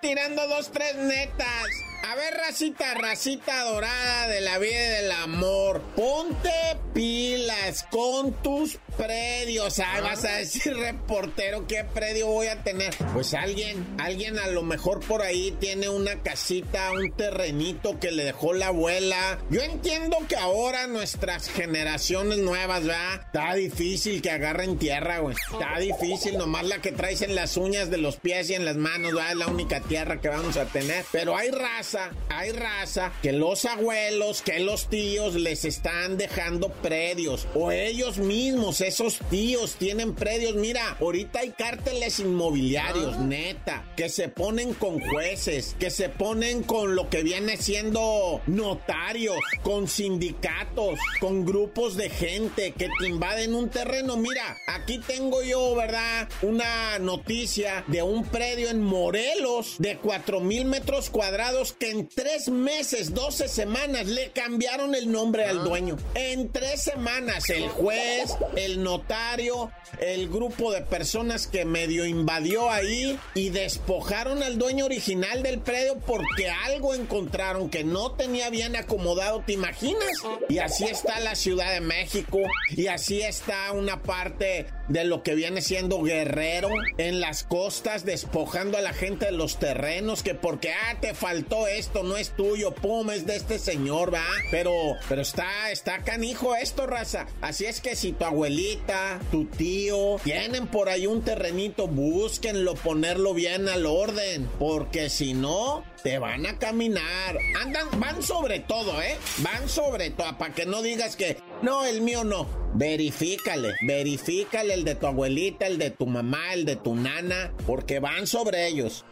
tirando 0.00 0.46
dos, 0.46 0.70
tres 0.70 0.94
netas. 0.96 1.89
A 2.10 2.16
ver, 2.16 2.34
racita, 2.34 2.94
racita 2.94 3.62
dorada 3.70 4.26
de 4.26 4.40
la 4.40 4.58
vida 4.58 4.72
y 4.72 5.02
del 5.02 5.12
amor. 5.12 5.80
Ponte 5.94 6.50
pilas 6.92 7.86
con 7.88 8.32
tus 8.42 8.78
predios. 8.96 9.78
Ay, 9.78 10.02
vas 10.02 10.24
a 10.24 10.32
decir, 10.38 10.76
reportero, 10.76 11.68
¿qué 11.68 11.84
predio 11.84 12.26
voy 12.26 12.48
a 12.48 12.64
tener? 12.64 12.92
Pues 13.14 13.32
alguien, 13.32 13.86
alguien 13.98 14.40
a 14.40 14.48
lo 14.48 14.62
mejor 14.62 14.98
por 15.00 15.22
ahí 15.22 15.56
tiene 15.60 15.88
una 15.88 16.20
casita, 16.22 16.90
un 16.90 17.12
terrenito 17.12 18.00
que 18.00 18.10
le 18.10 18.24
dejó 18.24 18.54
la 18.54 18.68
abuela. 18.68 19.38
Yo 19.48 19.62
entiendo 19.62 20.18
que 20.28 20.34
ahora 20.34 20.88
nuestras 20.88 21.48
generaciones 21.48 22.38
nuevas, 22.38 22.84
¿verdad? 22.84 23.20
Está 23.26 23.54
difícil 23.54 24.20
que 24.20 24.32
agarren 24.32 24.78
tierra, 24.78 25.20
güey. 25.20 25.36
Está 25.52 25.78
difícil, 25.78 26.38
nomás 26.38 26.66
la 26.66 26.80
que 26.80 26.90
traes 26.90 27.22
en 27.22 27.36
las 27.36 27.56
uñas 27.56 27.88
de 27.88 27.98
los 27.98 28.16
pies 28.16 28.50
y 28.50 28.54
en 28.54 28.64
las 28.64 28.76
manos, 28.76 29.14
¿verdad? 29.14 29.30
Es 29.30 29.38
la 29.38 29.46
única 29.46 29.80
tierra 29.80 30.20
que 30.20 30.28
vamos 30.28 30.56
a 30.56 30.64
tener. 30.64 31.04
Pero 31.12 31.36
hay 31.36 31.50
raza, 31.50 31.99
hay 32.28 32.52
raza 32.52 33.12
que 33.22 33.32
los 33.32 33.64
abuelos, 33.64 34.42
que 34.42 34.60
los 34.60 34.88
tíos 34.88 35.34
les 35.34 35.64
están 35.64 36.16
dejando 36.16 36.68
predios. 36.68 37.46
O 37.54 37.72
ellos 37.72 38.18
mismos, 38.18 38.80
esos 38.80 39.18
tíos 39.30 39.74
tienen 39.74 40.14
predios. 40.14 40.54
Mira, 40.54 40.96
ahorita 41.00 41.40
hay 41.40 41.50
cárteles 41.50 42.20
inmobiliarios, 42.20 43.16
ah. 43.16 43.22
neta, 43.22 43.84
que 43.96 44.08
se 44.08 44.28
ponen 44.28 44.74
con 44.74 45.00
jueces, 45.00 45.76
que 45.78 45.90
se 45.90 46.08
ponen 46.08 46.62
con 46.62 46.94
lo 46.94 47.08
que 47.08 47.22
viene 47.22 47.56
siendo 47.56 48.40
notarios, 48.46 49.36
con 49.62 49.88
sindicatos, 49.88 50.98
con 51.20 51.44
grupos 51.44 51.96
de 51.96 52.10
gente 52.10 52.72
que 52.72 52.88
te 52.98 53.08
invaden 53.08 53.54
un 53.54 53.68
terreno. 53.68 54.16
Mira, 54.16 54.56
aquí 54.66 54.98
tengo 54.98 55.42
yo, 55.42 55.74
¿verdad? 55.74 56.28
Una 56.42 56.98
noticia 56.98 57.84
de 57.88 58.02
un 58.02 58.24
predio 58.24 58.70
en 58.70 58.82
Morelos 58.82 59.76
de 59.78 59.98
4 59.98 60.40
mil 60.40 60.64
metros 60.64 61.10
cuadrados 61.10 61.72
que 61.72 61.89
en 61.90 62.08
tres 62.08 62.48
meses, 62.48 63.14
12 63.14 63.48
semanas, 63.48 64.06
le 64.06 64.30
cambiaron 64.30 64.94
el 64.94 65.10
nombre 65.10 65.44
al 65.44 65.58
ah. 65.58 65.62
dueño. 65.62 65.96
En 66.14 66.50
tres 66.50 66.82
semanas, 66.82 67.50
el 67.50 67.68
juez, 67.68 68.36
el 68.56 68.82
notario, 68.82 69.72
el 69.98 70.28
grupo 70.28 70.72
de 70.72 70.82
personas 70.82 71.46
que 71.46 71.64
medio 71.64 72.06
invadió 72.06 72.70
ahí 72.70 73.18
y 73.34 73.50
despojaron 73.50 74.42
al 74.42 74.58
dueño 74.58 74.84
original 74.84 75.42
del 75.42 75.58
predio 75.58 75.98
porque 76.06 76.48
algo 76.48 76.94
encontraron 76.94 77.70
que 77.70 77.82
no 77.82 78.12
tenía 78.12 78.50
bien 78.50 78.76
acomodado, 78.76 79.42
¿te 79.44 79.52
imaginas? 79.52 80.10
Y 80.48 80.58
así 80.58 80.84
está 80.84 81.18
la 81.20 81.34
Ciudad 81.34 81.72
de 81.72 81.80
México 81.80 82.38
y 82.68 82.86
así 82.86 83.22
está 83.22 83.72
una 83.72 84.02
parte 84.02 84.66
de 84.88 85.04
lo 85.04 85.22
que 85.22 85.34
viene 85.34 85.62
siendo 85.62 86.02
Guerrero 86.02 86.68
en 86.98 87.20
las 87.20 87.44
costas 87.44 88.04
despojando 88.04 88.78
a 88.78 88.80
la 88.80 88.92
gente 88.92 89.26
de 89.26 89.32
los 89.32 89.58
terrenos 89.58 90.22
que 90.22 90.34
porque 90.34 90.72
ah 90.72 90.96
te 91.00 91.14
faltó 91.14 91.66
esto 91.78 92.02
no 92.02 92.16
es 92.16 92.30
tuyo 92.30 92.72
pum 92.74 93.10
es 93.10 93.26
de 93.26 93.36
este 93.36 93.58
señor 93.58 94.12
va 94.12 94.24
pero 94.50 94.72
pero 95.08 95.22
está 95.22 95.70
está 95.70 96.02
canijo 96.02 96.54
esto 96.54 96.86
raza 96.86 97.26
así 97.40 97.66
es 97.66 97.80
que 97.80 97.96
si 97.96 98.12
tu 98.12 98.24
abuelita 98.24 99.20
tu 99.30 99.44
tío 99.44 100.16
tienen 100.24 100.66
por 100.66 100.88
ahí 100.88 101.06
un 101.06 101.22
terrenito 101.22 101.88
búsquenlo 101.88 102.74
ponerlo 102.74 103.34
bien 103.34 103.68
al 103.68 103.86
orden 103.86 104.48
porque 104.58 105.10
si 105.10 105.34
no 105.34 105.84
te 106.02 106.18
van 106.18 106.46
a 106.46 106.58
caminar. 106.58 107.38
Andan, 107.60 107.88
van 108.00 108.22
sobre 108.22 108.60
todo, 108.60 109.00
¿eh? 109.02 109.16
Van 109.38 109.68
sobre 109.68 110.10
todo, 110.10 110.36
para 110.38 110.54
que 110.54 110.66
no 110.66 110.82
digas 110.82 111.16
que, 111.16 111.38
no, 111.62 111.84
el 111.84 112.00
mío 112.00 112.24
no. 112.24 112.46
Verifícale, 112.72 113.74
verifícale 113.82 114.74
el 114.74 114.84
de 114.84 114.94
tu 114.94 115.06
abuelita, 115.06 115.66
el 115.66 115.78
de 115.78 115.90
tu 115.90 116.06
mamá, 116.06 116.54
el 116.54 116.64
de 116.64 116.76
tu 116.76 116.94
nana, 116.94 117.52
porque 117.66 117.98
van 117.98 118.26
sobre 118.26 118.68
ellos. 118.68 119.04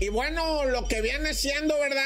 Y 0.00 0.10
bueno, 0.10 0.64
lo 0.66 0.86
que 0.86 1.00
viene 1.00 1.34
siendo, 1.34 1.76
¿verdad? 1.78 2.04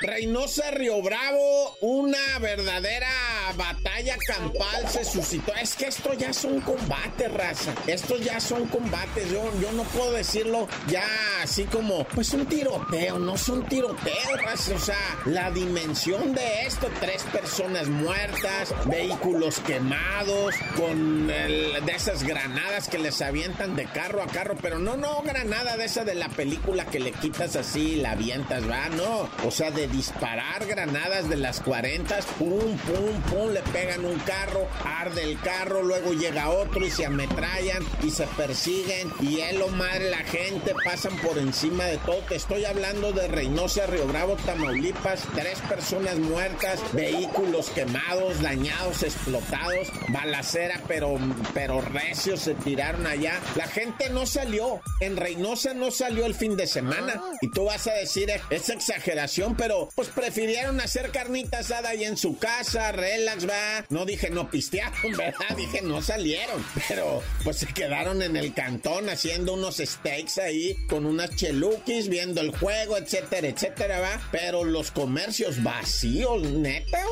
Reynosa 0.00 0.72
Río 0.72 1.00
Bravo, 1.00 1.76
una 1.80 2.38
verdadera 2.40 3.08
batalla 3.56 4.16
campal 4.26 4.88
se 4.88 5.04
suscitó. 5.04 5.54
Es 5.54 5.76
que 5.76 5.86
esto 5.86 6.12
ya 6.14 6.32
son 6.32 6.60
combates, 6.60 7.32
raza. 7.32 7.72
Estos 7.86 8.24
ya 8.24 8.40
son 8.40 8.66
combates. 8.66 9.30
Yo, 9.30 9.44
yo 9.60 9.70
no 9.72 9.84
puedo 9.84 10.12
decirlo 10.12 10.66
ya 10.88 11.06
así 11.42 11.64
como, 11.64 12.04
pues 12.04 12.32
un 12.34 12.46
tiroteo. 12.46 13.18
No 13.20 13.36
son 13.36 13.64
tiroteos, 13.68 14.42
raza. 14.42 14.74
O 14.74 14.78
sea, 14.80 15.20
la 15.26 15.52
dimensión 15.52 16.34
de 16.34 16.62
esto: 16.66 16.88
tres 16.98 17.22
personas 17.24 17.86
muertas, 17.86 18.74
vehículos 19.10 19.58
quemados, 19.60 20.54
con 20.76 21.26
de 21.26 21.92
esas 21.94 22.22
granadas 22.22 22.88
que 22.88 22.98
les 22.98 23.20
avientan 23.20 23.74
de 23.74 23.84
carro 23.86 24.22
a 24.22 24.26
carro. 24.26 24.56
Pero 24.62 24.78
no, 24.78 24.96
no, 24.96 25.22
granada 25.22 25.76
de 25.76 25.84
esa 25.84 26.04
de 26.04 26.14
la 26.14 26.28
película 26.28 26.86
que 26.86 27.00
le 27.00 27.12
quitas 27.12 27.56
así 27.56 27.94
y 27.94 27.96
la 27.96 28.12
avientas, 28.12 28.68
va, 28.70 28.88
no. 28.90 29.28
O 29.44 29.50
sea, 29.50 29.70
de 29.70 29.88
disparar 29.88 30.64
granadas 30.66 31.28
de 31.28 31.36
las 31.36 31.60
40, 31.60 32.18
pum, 32.38 32.76
pum, 32.78 33.20
pum, 33.30 33.52
le 33.52 33.60
pegan 33.72 34.04
un 34.04 34.18
carro, 34.20 34.68
arde 34.84 35.24
el 35.24 35.40
carro, 35.40 35.82
luego 35.82 36.12
llega 36.12 36.50
otro 36.50 36.86
y 36.86 36.90
se 36.90 37.06
ametrallan 37.06 37.82
y 38.02 38.10
se 38.10 38.26
persiguen 38.28 39.12
y 39.20 39.40
él 39.40 39.60
o 39.62 39.68
madre 39.68 40.10
la 40.10 40.18
gente 40.18 40.74
pasan 40.84 41.16
por 41.18 41.38
encima 41.38 41.84
de 41.84 41.98
todo. 41.98 42.18
Te 42.28 42.36
estoy 42.36 42.64
hablando 42.64 43.12
de 43.12 43.26
Reynosa, 43.28 43.86
Río 43.86 44.06
Bravo, 44.06 44.36
Tamaulipas, 44.46 45.26
tres 45.34 45.58
personas 45.68 46.18
muertas, 46.18 46.80
vehículos 46.92 47.70
quemados, 47.70 48.40
dañados, 48.40 48.99
explotados, 49.02 49.88
balacera, 50.08 50.82
pero, 50.86 51.18
pero 51.54 51.80
recios 51.80 52.40
se 52.40 52.54
tiraron 52.54 53.06
allá. 53.06 53.40
La 53.56 53.66
gente 53.66 54.10
no 54.10 54.26
salió, 54.26 54.80
en 55.00 55.16
Reynosa 55.16 55.74
no 55.74 55.90
salió 55.90 56.26
el 56.26 56.34
fin 56.34 56.56
de 56.56 56.66
semana. 56.66 57.22
Y 57.40 57.50
tú 57.50 57.64
vas 57.64 57.86
a 57.86 57.92
decir, 57.92 58.30
es 58.50 58.68
exageración, 58.68 59.56
pero 59.56 59.88
pues 59.94 60.08
prefirieron 60.08 60.80
hacer 60.80 61.10
carnita 61.10 61.58
asada 61.58 61.90
ahí 61.90 62.04
en 62.04 62.16
su 62.16 62.38
casa, 62.38 62.92
relax, 62.92 63.48
va. 63.48 63.84
No 63.88 64.04
dije 64.04 64.30
no 64.30 64.50
pistearon, 64.50 65.12
¿verdad? 65.16 65.56
Dije 65.56 65.82
no 65.82 66.02
salieron, 66.02 66.64
pero 66.88 67.22
pues 67.44 67.58
se 67.58 67.66
quedaron 67.66 68.22
en 68.22 68.36
el 68.36 68.54
cantón 68.54 69.08
haciendo 69.08 69.54
unos 69.54 69.76
steaks 69.76 70.38
ahí 70.38 70.76
con 70.88 71.06
unas 71.06 71.34
cheluquis, 71.36 72.08
viendo 72.08 72.40
el 72.40 72.56
juego, 72.56 72.96
etcétera, 72.96 73.48
etcétera, 73.48 74.00
va. 74.00 74.20
Pero 74.30 74.64
los 74.64 74.90
comercios 74.90 75.62
vacíos, 75.62 76.42
neta, 76.42 77.04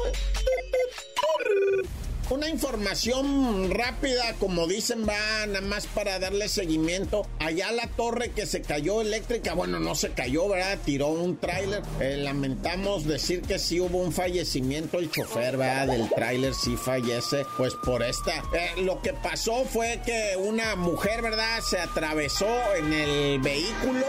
una 2.31 2.49
información 2.49 3.71
rápida, 3.71 4.35
como 4.39 4.67
dicen, 4.67 5.07
va 5.09 5.47
nada 5.47 5.61
más 5.61 5.87
para 5.87 6.19
darle 6.19 6.49
seguimiento. 6.49 7.27
Allá 7.39 7.73
la 7.73 7.87
torre 7.89 8.31
que 8.31 8.47
se 8.47 8.63
cayó 8.63 9.01
eléctrica, 9.01 9.55
bueno, 9.55 9.81
no 9.81 9.95
se 9.95 10.11
cayó, 10.11 10.49
¿verdad? 10.49 10.79
Tiró 10.85 11.09
un 11.09 11.37
tráiler. 11.37 11.83
Eh, 12.01 12.17
lamentamos 12.19 13.05
decir 13.07 13.43
que 13.43 13.59
sí 13.59 13.81
hubo 13.81 13.99
un 13.99 14.13
fallecimiento. 14.13 14.99
El 14.99 15.11
chofer, 15.11 15.57
¿verdad? 15.57 15.89
Del 15.89 16.09
tráiler 16.11 16.55
sí 16.55 16.77
fallece, 16.77 17.47
pues 17.57 17.75
por 17.85 18.03
esta. 18.03 18.43
Eh, 18.53 18.83
lo 18.83 19.01
que 19.01 19.13
pasó 19.13 19.65
fue 19.65 20.01
que 20.05 20.37
una 20.37 20.77
mujer, 20.77 21.23
¿verdad? 21.23 21.61
Se 21.63 21.79
atravesó 21.79 22.49
en 22.77 22.93
el 22.93 23.41
vehículo 23.41 24.05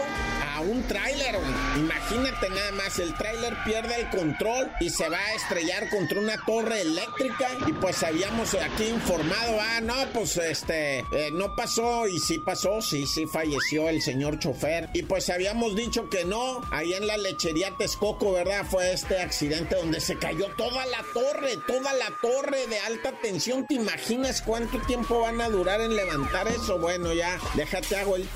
un 0.60 0.82
tráiler. 0.86 1.36
Imagínate 1.76 2.48
nada 2.50 2.72
más, 2.72 2.98
el 2.98 3.14
tráiler 3.14 3.56
pierde 3.64 4.00
el 4.00 4.10
control 4.10 4.70
y 4.80 4.90
se 4.90 5.08
va 5.08 5.18
a 5.18 5.34
estrellar 5.34 5.88
contra 5.88 6.20
una 6.20 6.36
torre 6.44 6.80
eléctrica 6.80 7.50
y 7.66 7.72
pues 7.72 8.02
habíamos 8.02 8.54
aquí 8.54 8.84
informado, 8.84 9.58
ah, 9.60 9.80
no, 9.80 9.94
pues 10.12 10.36
este, 10.36 10.98
eh, 10.98 11.30
no 11.32 11.54
pasó 11.54 12.06
y 12.06 12.18
sí 12.18 12.38
pasó, 12.38 12.80
sí, 12.80 13.06
sí 13.06 13.26
falleció 13.26 13.88
el 13.88 14.02
señor 14.02 14.38
chofer. 14.38 14.88
Y 14.94 15.02
pues 15.02 15.30
habíamos 15.30 15.76
dicho 15.76 16.08
que 16.08 16.24
no, 16.24 16.60
ahí 16.70 16.92
en 16.94 17.06
la 17.06 17.16
lechería 17.16 17.74
Texcoco, 17.76 18.32
¿verdad? 18.32 18.64
Fue 18.68 18.92
este 18.92 19.20
accidente 19.20 19.76
donde 19.76 20.00
se 20.00 20.16
cayó 20.16 20.46
toda 20.56 20.86
la 20.86 21.04
torre, 21.12 21.56
toda 21.66 21.92
la 21.94 22.12
torre 22.20 22.66
de 22.66 22.78
alta 22.80 23.12
tensión. 23.22 23.66
¿Te 23.66 23.74
imaginas 23.74 24.42
cuánto 24.42 24.78
tiempo 24.86 25.20
van 25.20 25.40
a 25.40 25.48
durar 25.48 25.80
en 25.80 25.94
levantar 25.96 26.48
eso? 26.48 26.78
Bueno, 26.78 27.12
ya, 27.12 27.38
déjate 27.54 27.96
hago 27.96 28.16
el... 28.16 28.28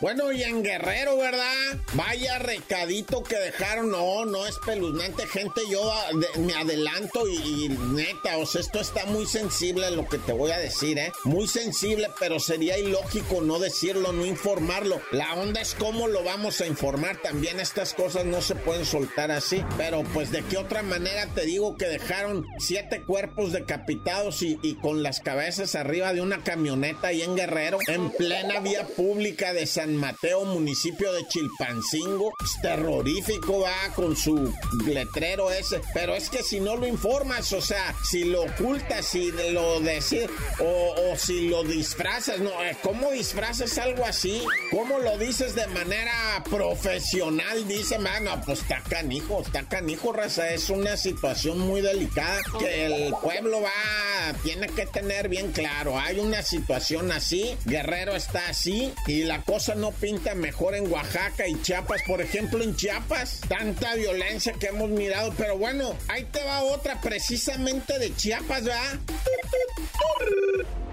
Bueno, 0.00 0.32
y 0.32 0.41
en 0.48 0.62
Guerrero, 0.62 1.16
¿verdad? 1.16 1.78
Vaya 1.94 2.38
recadito 2.38 3.22
que 3.22 3.36
dejaron. 3.36 3.90
No, 3.90 4.24
no 4.24 4.46
es 4.46 4.58
peluznante, 4.64 5.26
gente. 5.26 5.60
Yo 5.70 5.92
me 6.38 6.54
adelanto 6.54 7.28
y, 7.28 7.68
neta, 7.68 8.38
o 8.38 8.46
sea, 8.46 8.60
esto 8.60 8.80
está 8.80 9.06
muy 9.06 9.26
sensible 9.26 9.90
lo 9.90 10.08
que 10.08 10.18
te 10.18 10.32
voy 10.32 10.50
a 10.50 10.58
decir, 10.58 10.98
¿eh? 10.98 11.12
Muy 11.24 11.48
sensible, 11.48 12.08
pero 12.18 12.40
sería 12.40 12.78
ilógico 12.78 13.40
no 13.40 13.58
decirlo, 13.58 14.12
no 14.12 14.24
informarlo. 14.24 15.00
La 15.10 15.34
onda 15.34 15.60
es 15.60 15.74
cómo 15.74 16.08
lo 16.08 16.22
vamos 16.24 16.60
a 16.60 16.66
informar. 16.66 17.16
También 17.22 17.60
estas 17.60 17.94
cosas 17.94 18.24
no 18.24 18.40
se 18.40 18.54
pueden 18.54 18.86
soltar 18.86 19.30
así. 19.30 19.64
Pero 19.76 20.02
pues 20.14 20.30
de 20.30 20.42
qué 20.44 20.58
otra 20.58 20.82
manera 20.82 21.26
te 21.34 21.44
digo 21.44 21.76
que 21.76 21.86
dejaron 21.86 22.46
siete 22.58 23.02
cuerpos 23.02 23.52
decapitados 23.52 24.42
y, 24.42 24.58
y 24.62 24.74
con 24.76 25.02
las 25.02 25.20
cabezas 25.20 25.74
arriba 25.74 26.12
de 26.12 26.20
una 26.20 26.42
camioneta 26.42 27.08
ahí 27.08 27.22
en 27.22 27.36
Guerrero, 27.36 27.78
en 27.88 28.10
plena 28.10 28.60
vía 28.60 28.86
pública 28.86 29.52
de 29.52 29.66
San 29.66 29.96
Mateo, 29.96 30.31
municipio 30.40 31.12
de 31.12 31.26
Chilpancingo. 31.26 32.32
Terrorífico, 32.60 33.60
va 33.60 33.94
con 33.94 34.16
su 34.16 34.52
letrero 34.86 35.50
ese. 35.50 35.80
Pero 35.94 36.14
es 36.14 36.28
que 36.30 36.42
si 36.42 36.60
no 36.60 36.76
lo 36.76 36.86
informas, 36.86 37.52
o 37.52 37.60
sea, 37.60 37.94
si 38.08 38.24
lo 38.24 38.42
ocultas, 38.42 39.06
si 39.06 39.30
lo 39.50 39.80
decís, 39.80 40.26
o, 40.58 41.16
si 41.16 41.48
lo 41.48 41.62
disfrazas, 41.64 42.40
no, 42.40 42.50
eh, 42.64 42.76
¿cómo 42.82 43.10
disfrazas 43.10 43.78
algo 43.78 44.04
así? 44.04 44.42
¿Cómo 44.70 44.98
lo 44.98 45.18
dices 45.18 45.54
de 45.54 45.66
manera 45.68 46.42
profesional? 46.48 47.66
Dice, 47.66 47.98
mano, 47.98 48.40
pues 48.44 48.60
está 48.60 48.80
canijo, 48.82 49.42
está 49.42 49.64
canijo, 49.64 50.12
raza. 50.12 50.50
Es 50.50 50.70
una 50.70 50.96
situación 50.96 51.58
muy 51.58 51.80
delicada 51.80 52.40
que 52.58 52.86
el 52.86 53.14
pueblo 53.22 53.60
va, 53.60 54.32
tiene 54.42 54.68
que 54.68 54.86
tener 54.86 55.28
bien 55.28 55.52
claro. 55.52 55.98
Hay 55.98 56.18
una 56.18 56.42
situación 56.42 57.12
así, 57.12 57.56
Guerrero 57.64 58.14
está 58.14 58.48
así, 58.48 58.92
y 59.06 59.24
la 59.24 59.42
cosa 59.42 59.74
no 59.74 59.92
pinta 59.92 60.21
mejor 60.34 60.74
en 60.74 60.90
Oaxaca 60.90 61.46
y 61.46 61.60
Chiapas. 61.62 62.02
Por 62.06 62.20
ejemplo, 62.20 62.62
en 62.62 62.74
Chiapas, 62.76 63.40
tanta 63.48 63.94
violencia 63.94 64.52
que 64.54 64.66
hemos 64.66 64.90
mirado. 64.90 65.32
Pero 65.36 65.58
bueno, 65.58 65.96
ahí 66.08 66.24
te 66.24 66.42
va 66.44 66.62
otra 66.62 67.00
precisamente 67.00 67.98
de 67.98 68.14
Chiapas, 68.14 68.64
¿verdad? 68.64 68.98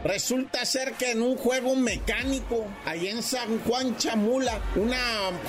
Resulta 0.10 0.66
ser 0.66 0.94
que 0.94 1.12
en 1.12 1.22
un 1.22 1.38
juego 1.38 1.76
mecánico, 1.76 2.66
ahí 2.84 3.10
en 3.10 3.22
San 3.22 3.60
Juan 3.60 3.96
Chamula, 3.96 4.60
una 4.76 4.98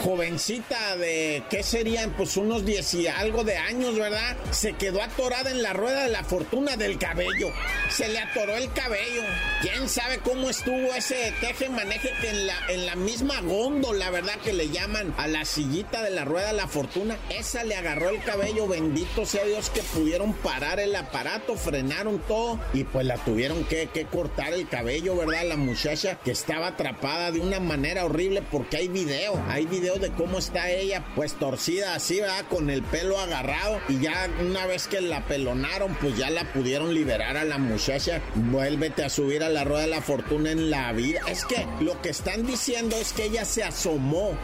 jovencita 0.04 0.98
de, 0.98 1.42
¿qué 1.48 1.62
serían? 1.62 2.10
Pues 2.10 2.36
unos 2.36 2.66
10 2.66 2.94
y 2.94 3.06
algo 3.08 3.42
de 3.42 3.56
años, 3.56 3.98
¿verdad? 3.98 4.36
Se 4.50 4.74
quedó 4.74 5.00
atorada 5.00 5.50
en 5.50 5.62
la 5.62 5.72
rueda 5.72 6.02
de 6.02 6.10
la 6.10 6.24
fortuna 6.24 6.76
del 6.76 6.98
cabello. 6.98 7.50
Se 7.88 8.08
le 8.08 8.18
atoró 8.18 8.54
el 8.54 8.70
cabello. 8.74 9.22
¿Quién 9.62 9.88
sabe 9.88 10.18
cómo 10.18 10.50
estuvo 10.50 10.94
ese 10.94 11.32
teje 11.40 11.70
maneje 11.70 12.10
que 12.20 12.28
en 12.28 12.46
la, 12.46 12.54
en 12.68 12.84
la 12.84 12.96
misma 12.96 13.40
góndola, 13.40 14.10
¿verdad? 14.10 14.38
Que 14.44 14.52
le 14.52 14.68
llaman 14.68 15.14
a 15.16 15.26
la 15.26 15.46
sillita 15.46 16.02
de 16.02 16.10
la 16.10 16.26
rueda 16.26 16.48
de 16.48 16.58
la 16.58 16.68
fortuna. 16.68 17.16
Esa 17.30 17.64
le 17.64 17.76
agarró 17.76 18.10
el 18.10 18.22
cabello. 18.22 18.68
Bendito 18.68 19.24
sea 19.24 19.44
Dios 19.44 19.70
que 19.70 19.82
pudieron 19.82 20.34
parar 20.34 20.80
el 20.80 20.94
aparato, 20.94 21.56
frenaron 21.56 22.18
todo 22.28 22.60
y 22.74 22.84
pues 22.84 23.06
la 23.06 23.16
tuvieron 23.16 23.64
que, 23.64 23.88
que 23.88 24.04
cortar 24.04 24.49
el 24.54 24.68
cabello, 24.68 25.16
¿verdad? 25.16 25.44
La 25.44 25.56
muchacha 25.56 26.18
que 26.24 26.30
estaba 26.30 26.68
atrapada 26.68 27.30
de 27.30 27.40
una 27.40 27.60
manera 27.60 28.04
horrible 28.04 28.42
porque 28.42 28.78
hay 28.78 28.88
video, 28.88 29.42
hay 29.48 29.66
video 29.66 29.96
de 29.96 30.10
cómo 30.10 30.38
está 30.38 30.70
ella 30.70 31.04
pues 31.14 31.34
torcida 31.34 31.94
así, 31.94 32.20
¿verdad? 32.20 32.44
Con 32.48 32.70
el 32.70 32.82
pelo 32.82 33.18
agarrado 33.18 33.80
y 33.88 34.00
ya 34.00 34.28
una 34.40 34.66
vez 34.66 34.88
que 34.88 35.00
la 35.00 35.24
pelonaron 35.26 35.94
pues 36.00 36.16
ya 36.16 36.30
la 36.30 36.44
pudieron 36.52 36.94
liberar 36.94 37.36
a 37.36 37.44
la 37.44 37.58
muchacha. 37.58 38.20
Vuélvete 38.34 39.04
a 39.04 39.10
subir 39.10 39.42
a 39.42 39.48
la 39.48 39.64
rueda 39.64 39.82
de 39.82 39.88
la 39.88 40.02
fortuna 40.02 40.50
en 40.50 40.70
la 40.70 40.92
vida. 40.92 41.20
Es 41.28 41.44
que 41.44 41.66
lo 41.80 42.00
que 42.02 42.10
están 42.10 42.46
diciendo 42.46 42.96
es 42.96 43.12
que 43.12 43.24
ella 43.24 43.44
se 43.44 43.62
asomó 43.62 44.36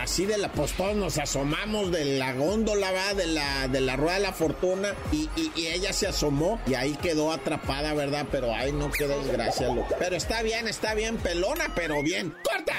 así 0.00 0.26
de 0.26 0.38
la, 0.38 0.50
pues 0.52 0.72
todos 0.72 0.96
nos 0.96 1.18
asomamos 1.18 1.90
de 1.90 2.04
la 2.18 2.32
góndola, 2.32 2.90
¿verdad? 2.90 3.16
De 3.16 3.26
la, 3.26 3.68
de 3.68 3.80
la 3.80 3.96
rueda 3.96 4.14
de 4.14 4.20
la 4.20 4.32
fortuna 4.32 4.94
y, 5.12 5.28
y, 5.36 5.66
ella 5.66 5.92
se 5.92 6.06
asomó 6.06 6.60
y 6.66 6.74
ahí 6.74 6.96
quedó 7.00 7.32
atrapada, 7.32 7.94
¿verdad? 7.94 8.26
Pero 8.30 8.54
ahí 8.54 8.72
no 8.72 8.90
quedó 8.90 9.22
desgracia 9.22 9.51
pero 9.98 10.16
está 10.16 10.42
bien, 10.42 10.68
está 10.68 10.94
bien, 10.94 11.16
pelona, 11.18 11.72
pero 11.74 12.02
bien. 12.02 12.34
¡Corta! 12.42 12.74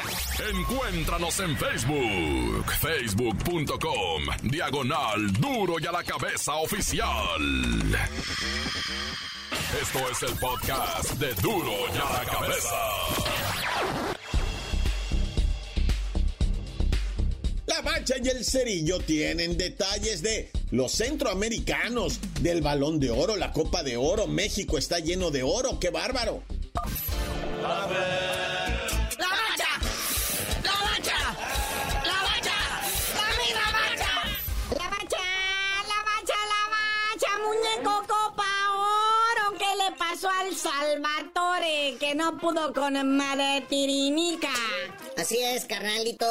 Encuéntranos 0.49 1.39
en 1.39 1.57
Facebook, 1.57 2.65
facebook.com, 2.79 4.23
diagonal 4.43 5.31
duro 5.33 5.75
y 5.79 5.85
a 5.85 5.91
la 5.91 6.03
cabeza 6.03 6.55
oficial. 6.55 7.41
Esto 9.81 9.99
es 10.11 10.23
el 10.23 10.37
podcast 10.39 11.11
de 11.13 11.33
duro 11.35 11.71
y 11.93 11.97
a 11.97 12.19
la 12.19 12.31
cabeza. 12.31 13.63
La 17.65 17.81
Bacha 17.81 18.15
y 18.21 18.27
el 18.27 18.43
Cerillo 18.45 18.99
tienen 18.99 19.57
detalles 19.57 20.21
de 20.21 20.51
los 20.71 20.91
centroamericanos, 20.91 22.19
del 22.41 22.61
balón 22.61 22.99
de 22.99 23.11
oro, 23.11 23.35
la 23.35 23.51
Copa 23.51 23.83
de 23.83 23.97
Oro. 23.97 24.27
México 24.27 24.77
está 24.77 24.99
lleno 24.99 25.31
de 25.31 25.43
oro, 25.43 25.79
qué 25.79 25.89
bárbaro 25.89 26.43
la 27.67 27.87
fe. 27.87 28.05
La 29.17 29.29
mancha, 29.39 29.71
la 30.67 30.75
mancha, 30.87 31.19
la 32.09 32.17
mancha, 32.27 32.57
la 33.57 33.65
mancha. 33.77 34.11
La 34.79 34.87
mancha, 34.93 35.23
la 35.91 35.99
mancha, 36.09 36.37
la 36.53 36.61
mancha, 36.75 37.31
muñeco 37.45 37.95
copa 38.07 38.49
oro. 38.75 39.57
¿Qué 39.57 39.71
le 39.81 39.89
pasó 39.97 40.29
al 40.29 40.53
Salvatore 40.55 41.97
que 41.99 42.15
no 42.15 42.37
pudo 42.37 42.73
con 42.73 42.93
Madre 43.17 43.65
Tirinica? 43.69 44.53
Así 45.23 45.39
es, 45.41 45.63
carnalito. 45.63 46.25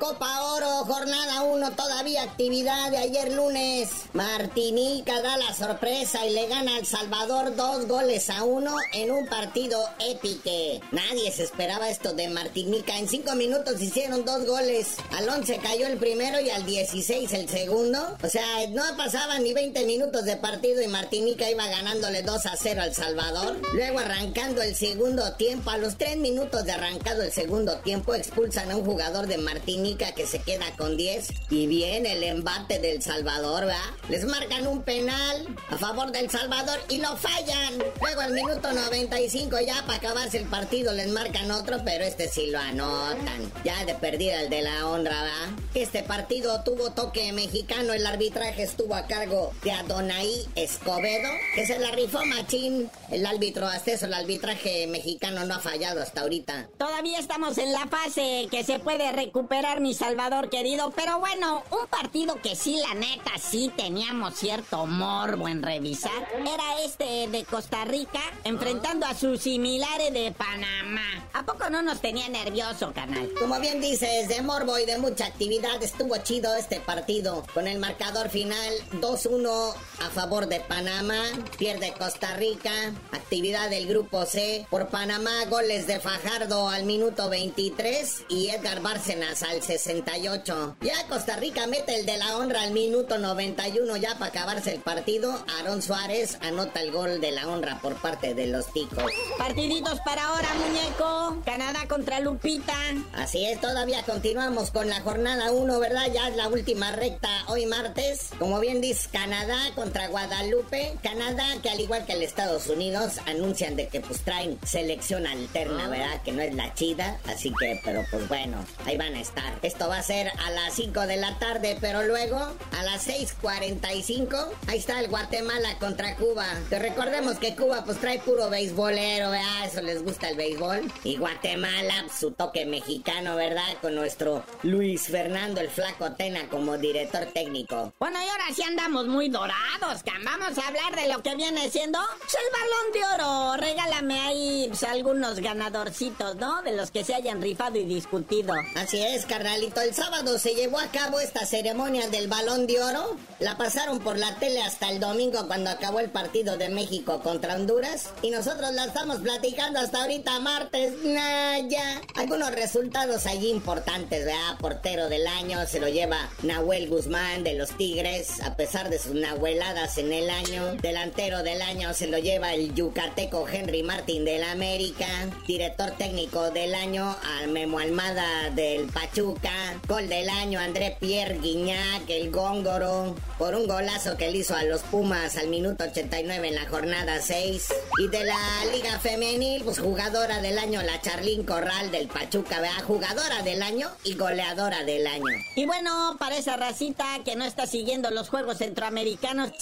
Copa 0.00 0.42
Oro, 0.54 0.66
jornada 0.84 1.42
1, 1.42 1.76
todavía 1.76 2.24
actividad 2.24 2.90
de 2.90 2.96
ayer 2.96 3.32
lunes. 3.32 3.88
Martinica 4.14 5.22
da 5.22 5.36
la 5.36 5.54
sorpresa 5.54 6.26
y 6.26 6.30
le 6.30 6.48
gana 6.48 6.74
al 6.74 6.84
Salvador 6.84 7.54
dos 7.54 7.86
goles 7.86 8.28
a 8.30 8.42
uno 8.42 8.74
en 8.94 9.12
un 9.12 9.28
partido 9.28 9.78
épique. 10.00 10.80
Nadie 10.90 11.30
se 11.30 11.44
esperaba 11.44 11.88
esto 11.88 12.14
de 12.14 12.30
Martinica. 12.30 12.98
En 12.98 13.08
cinco 13.08 13.36
minutos 13.36 13.80
hicieron 13.80 14.24
dos 14.24 14.44
goles. 14.44 14.96
Al 15.16 15.28
11 15.28 15.58
cayó 15.58 15.86
el 15.86 15.98
primero 15.98 16.40
y 16.40 16.50
al 16.50 16.66
16 16.66 17.32
el 17.34 17.48
segundo. 17.48 18.16
O 18.24 18.28
sea, 18.28 18.44
no 18.70 18.82
pasaban 18.96 19.44
ni 19.44 19.54
20 19.54 19.86
minutos 19.86 20.24
de 20.24 20.36
partido 20.36 20.82
y 20.82 20.88
Martinica 20.88 21.48
iba 21.48 21.68
ganándole 21.68 22.22
2 22.22 22.46
a 22.46 22.56
0 22.56 22.82
al 22.82 22.92
Salvador. 22.92 23.56
Luego 23.72 24.00
arrancando 24.00 24.62
el 24.62 24.74
segundo 24.74 25.34
tiempo, 25.34 25.70
a 25.70 25.78
los 25.78 25.96
3 25.96 26.16
minutos 26.16 26.64
de 26.64 26.72
arrancado 26.72 27.22
el 27.22 27.30
segundo 27.30 27.78
tiempo, 27.78 28.14
expulsan 28.32 28.70
a 28.70 28.76
un 28.76 28.84
jugador 28.86 29.26
de 29.26 29.36
Martinica 29.36 30.12
que 30.14 30.26
se 30.26 30.38
queda 30.38 30.64
con 30.78 30.96
10. 30.96 31.28
Y 31.50 31.66
viene 31.66 32.12
el 32.12 32.22
embate 32.22 32.78
del 32.78 33.02
Salvador, 33.02 33.66
¿verdad? 33.66 33.76
Les 34.08 34.24
marcan 34.24 34.66
un 34.66 34.82
penal 34.82 35.54
a 35.68 35.76
favor 35.76 36.12
del 36.12 36.30
Salvador 36.30 36.80
y 36.88 36.96
lo 36.96 37.14
fallan. 37.18 37.74
Luego 38.00 38.22
al 38.22 38.32
minuto 38.32 38.72
95 38.72 39.58
ya 39.66 39.84
para 39.84 39.98
acabarse 39.98 40.38
el 40.38 40.46
partido 40.46 40.94
les 40.94 41.08
marcan 41.08 41.50
otro, 41.50 41.82
pero 41.84 42.04
este 42.04 42.26
sí 42.26 42.46
lo 42.46 42.58
anotan. 42.58 43.52
Ya 43.64 43.84
de 43.84 43.94
perdida 43.96 44.40
el 44.40 44.48
de 44.48 44.62
la 44.62 44.86
honra, 44.86 45.22
¿verdad? 45.22 45.58
Este 45.74 46.02
partido 46.02 46.62
tuvo 46.64 46.92
toque 46.92 47.32
mexicano, 47.32 47.92
el 47.92 48.06
arbitraje 48.06 48.62
estuvo 48.62 48.94
a 48.94 49.06
cargo 49.06 49.52
de 49.62 49.72
Adonai 49.72 50.48
Escobedo, 50.54 51.28
que 51.54 51.66
se 51.66 51.78
la 51.78 51.90
rifó 51.90 52.24
machín. 52.24 52.90
El 53.10 53.26
árbitro, 53.26 53.66
hasta 53.66 53.92
eso, 53.92 54.06
el 54.06 54.14
arbitraje 54.14 54.86
mexicano 54.86 55.44
no 55.44 55.56
ha 55.56 55.60
fallado 55.60 56.00
hasta 56.00 56.22
ahorita. 56.22 56.70
Todavía 56.78 57.18
estamos 57.18 57.58
en 57.58 57.72
la 57.72 57.86
fase 57.88 58.21
que 58.50 58.64
se 58.64 58.78
puede 58.78 59.10
recuperar, 59.12 59.80
mi 59.80 59.94
Salvador 59.94 60.50
querido, 60.50 60.92
pero 60.94 61.18
bueno, 61.18 61.62
un 61.70 61.86
partido 61.88 62.36
que 62.42 62.56
sí, 62.56 62.80
la 62.86 62.94
neta, 62.94 63.32
sí 63.38 63.72
teníamos 63.76 64.34
cierto 64.34 64.86
morbo 64.86 65.48
en 65.48 65.62
revisar, 65.62 66.28
era 66.40 66.82
este 66.84 67.28
de 67.28 67.44
Costa 67.44 67.84
Rica 67.84 68.20
enfrentando 68.44 69.06
a 69.06 69.14
sus 69.14 69.40
similares 69.40 70.12
de 70.12 70.32
Panamá. 70.32 71.28
¿A 71.32 71.44
poco 71.44 71.70
no 71.70 71.82
nos 71.82 72.00
tenía 72.00 72.28
nervioso, 72.28 72.92
canal? 72.92 73.30
Como 73.38 73.58
bien 73.60 73.80
dices, 73.80 74.28
de 74.28 74.42
morbo 74.42 74.78
y 74.78 74.86
de 74.86 74.98
mucha 74.98 75.26
actividad 75.26 75.82
estuvo 75.82 76.16
chido 76.18 76.54
este 76.54 76.80
partido, 76.80 77.44
con 77.54 77.66
el 77.66 77.78
marcador 77.78 78.28
final 78.28 78.72
2-1 79.00 79.74
a 80.00 80.10
favor 80.10 80.46
de 80.46 80.60
Panamá, 80.60 81.22
pierde 81.58 81.94
Costa 81.98 82.36
Rica, 82.36 82.72
actividad 83.12 83.70
del 83.70 83.86
grupo 83.86 84.26
C, 84.26 84.66
por 84.70 84.88
Panamá 84.88 85.44
goles 85.48 85.86
de 85.86 86.00
Fajardo 86.00 86.68
al 86.68 86.84
minuto 86.84 87.28
23 87.28 88.01
y 88.28 88.48
Edgar 88.48 88.80
Bárcenas 88.82 89.42
al 89.42 89.62
68. 89.62 90.76
Ya 90.80 91.06
Costa 91.08 91.36
Rica 91.36 91.66
mete 91.66 91.94
el 91.94 92.06
de 92.06 92.16
la 92.16 92.36
honra 92.36 92.62
al 92.62 92.72
minuto 92.72 93.18
91 93.18 93.96
ya 93.96 94.14
para 94.14 94.26
acabarse 94.26 94.74
el 94.74 94.80
partido, 94.80 95.44
Aaron 95.58 95.82
Suárez 95.82 96.38
anota 96.40 96.80
el 96.80 96.90
gol 96.90 97.20
de 97.20 97.30
la 97.30 97.48
honra 97.48 97.80
por 97.80 97.94
parte 98.00 98.34
de 98.34 98.46
los 98.46 98.72
ticos. 98.72 99.04
Partiditos 99.38 100.00
para 100.00 100.24
ahora, 100.26 100.48
muñeco. 100.54 101.42
Canadá 101.44 101.86
contra 101.88 102.20
Lupita. 102.20 102.74
Así 103.12 103.44
es, 103.44 103.60
todavía 103.60 104.02
continuamos 104.02 104.70
con 104.70 104.88
la 104.88 105.00
jornada 105.00 105.52
1, 105.52 105.78
¿verdad? 105.78 106.08
Ya 106.12 106.28
es 106.28 106.36
la 106.36 106.48
última 106.48 106.92
recta 106.92 107.28
hoy 107.48 107.66
martes. 107.66 108.30
Como 108.38 108.58
bien 108.60 108.80
dice, 108.80 109.08
Canadá 109.12 109.58
contra 109.74 110.08
Guadalupe. 110.08 110.96
Canadá, 111.02 111.46
que 111.62 111.70
al 111.70 111.80
igual 111.80 112.04
que 112.04 112.12
el 112.12 112.22
Estados 112.22 112.68
Unidos, 112.68 113.18
anuncian 113.26 113.76
de 113.76 113.88
que 113.88 114.00
pues 114.00 114.22
traen 114.22 114.58
selección 114.64 115.26
alterna, 115.26 115.88
¿verdad? 115.88 116.22
Que 116.24 116.32
no 116.32 116.42
es 116.42 116.54
la 116.54 116.74
chida. 116.74 117.18
Así 117.26 117.52
que, 117.58 117.80
pero 117.92 118.06
pues 118.10 118.26
bueno, 118.26 118.56
ahí 118.86 118.96
van 118.96 119.14
a 119.14 119.20
estar. 119.20 119.52
Esto 119.60 119.86
va 119.86 119.98
a 119.98 120.02
ser 120.02 120.28
a 120.28 120.50
las 120.50 120.72
5 120.72 121.06
de 121.06 121.16
la 121.18 121.38
tarde, 121.38 121.76
pero 121.78 122.02
luego 122.02 122.38
a 122.38 122.82
las 122.84 123.06
6.45, 123.06 124.48
ahí 124.66 124.78
está 124.78 124.98
el 124.98 125.08
Guatemala 125.08 125.76
contra 125.78 126.16
Cuba. 126.16 126.46
Que 126.70 126.78
recordemos 126.78 127.36
que 127.36 127.54
Cuba 127.54 127.84
pues 127.84 127.98
trae 128.00 128.18
puro 128.20 128.48
beisbolero, 128.48 129.30
¿verdad? 129.30 129.66
Eso 129.66 129.82
les 129.82 130.02
gusta 130.02 130.30
el 130.30 130.38
béisbol. 130.38 130.90
Y 131.04 131.18
Guatemala, 131.18 132.04
pues, 132.06 132.18
su 132.18 132.30
toque 132.30 132.64
mexicano, 132.64 133.36
¿verdad? 133.36 133.76
Con 133.82 133.94
nuestro 133.94 134.42
Luis 134.62 135.08
Fernando 135.08 135.60
el 135.60 135.68
Flaco 135.68 136.12
Tena 136.12 136.48
como 136.48 136.78
director 136.78 137.26
técnico. 137.26 137.92
Bueno, 137.98 138.18
y 138.24 138.26
ahora 138.26 138.44
sí 138.54 138.62
andamos 138.62 139.06
muy 139.06 139.28
dorados, 139.28 140.02
Cam. 140.02 140.24
Vamos 140.24 140.56
a 140.56 140.68
hablar 140.68 140.96
de 140.96 141.12
lo 141.12 141.22
que 141.22 141.36
viene 141.36 141.68
siendo 141.68 141.98
pues, 142.18 142.36
el 142.42 142.52
balón 142.58 143.18
de 143.18 143.22
oro. 143.22 143.56
Regálame 143.58 144.18
ahí 144.20 144.64
pues, 144.68 144.82
algunos 144.84 145.40
ganadorcitos, 145.40 146.36
¿no? 146.36 146.62
De 146.62 146.74
los 146.74 146.90
que 146.90 147.04
se 147.04 147.14
hayan 147.14 147.42
rifado 147.42 147.81
y 147.81 147.81
discutido. 147.84 148.54
Así 148.74 149.00
es, 149.00 149.26
carnalito. 149.26 149.80
El 149.80 149.94
sábado 149.94 150.38
se 150.38 150.54
llevó 150.54 150.78
a 150.78 150.90
cabo 150.90 151.20
esta 151.20 151.46
ceremonia 151.46 152.08
del 152.08 152.28
balón 152.28 152.66
de 152.66 152.82
oro. 152.82 153.16
La 153.38 153.56
pasaron 153.56 153.98
por 154.00 154.18
la 154.18 154.36
tele 154.36 154.62
hasta 154.62 154.90
el 154.90 155.00
domingo 155.00 155.46
cuando 155.46 155.70
acabó 155.70 156.00
el 156.00 156.10
partido 156.10 156.56
de 156.56 156.68
México 156.68 157.20
contra 157.22 157.56
Honduras. 157.56 158.10
Y 158.22 158.30
nosotros 158.30 158.72
la 158.72 158.86
estamos 158.86 159.18
platicando 159.18 159.80
hasta 159.80 160.02
ahorita 160.02 160.38
martes. 160.40 160.94
Nah, 161.04 161.58
ya. 161.68 162.00
Algunos 162.16 162.52
resultados 162.52 163.26
allí 163.26 163.50
importantes, 163.50 164.24
¿verdad? 164.24 164.58
Portero 164.58 165.08
del 165.08 165.26
año 165.26 165.66
se 165.66 165.80
lo 165.80 165.88
lleva 165.88 166.30
Nahuel 166.42 166.88
Guzmán 166.88 167.44
de 167.44 167.54
los 167.54 167.76
Tigres, 167.76 168.40
a 168.42 168.56
pesar 168.56 168.90
de 168.90 168.98
sus 168.98 169.14
nahueladas 169.14 169.98
en 169.98 170.12
el 170.12 170.30
año. 170.30 170.74
Delantero 170.76 171.42
del 171.42 171.62
año 171.62 171.94
se 171.94 172.06
lo 172.06 172.18
lleva 172.18 172.54
el 172.54 172.74
yucateco 172.74 173.48
Henry 173.48 173.82
Martín 173.82 174.24
del 174.24 174.44
América. 174.44 175.06
Director 175.46 175.92
técnico 175.92 176.50
del 176.50 176.74
año 176.74 177.16
al 177.38 177.48
Almada 177.78 178.50
del 178.50 178.86
Pachuca. 178.88 179.52
Gol 179.88 180.08
del 180.08 180.28
año 180.28 180.60
André 180.60 180.96
Pierre 181.00 181.38
Guignac, 181.38 182.08
el 182.08 182.30
góngoro, 182.30 183.14
por 183.38 183.54
un 183.54 183.66
golazo 183.66 184.16
que 184.16 184.30
le 184.30 184.38
hizo 184.38 184.54
a 184.54 184.62
los 184.64 184.82
Pumas 184.82 185.36
al 185.36 185.48
minuto 185.48 185.84
89 185.84 186.48
en 186.48 186.54
la 186.54 186.68
jornada 186.68 187.20
6. 187.20 187.72
Y 187.98 188.08
de 188.08 188.24
la 188.24 188.38
Liga 188.72 188.98
Femenil, 188.98 189.64
pues 189.64 189.78
jugadora 189.78 190.40
del 190.40 190.58
año 190.58 190.82
la 190.82 191.00
Charlín 191.00 191.44
Corral 191.44 191.90
del 191.90 192.08
Pachuca, 192.08 192.60
¿verdad? 192.60 192.84
Jugadora 192.84 193.42
del 193.42 193.62
año 193.62 193.90
y 194.04 194.14
goleadora 194.14 194.84
del 194.84 195.06
año. 195.06 195.32
Y 195.56 195.66
bueno, 195.66 196.16
para 196.18 196.36
esa 196.36 196.56
racita 196.56 197.20
que 197.24 197.36
no 197.36 197.44
está 197.44 197.66
siguiendo 197.66 198.10
los 198.10 198.28
Juegos 198.28 198.58
Centroamericanos, 198.58 199.52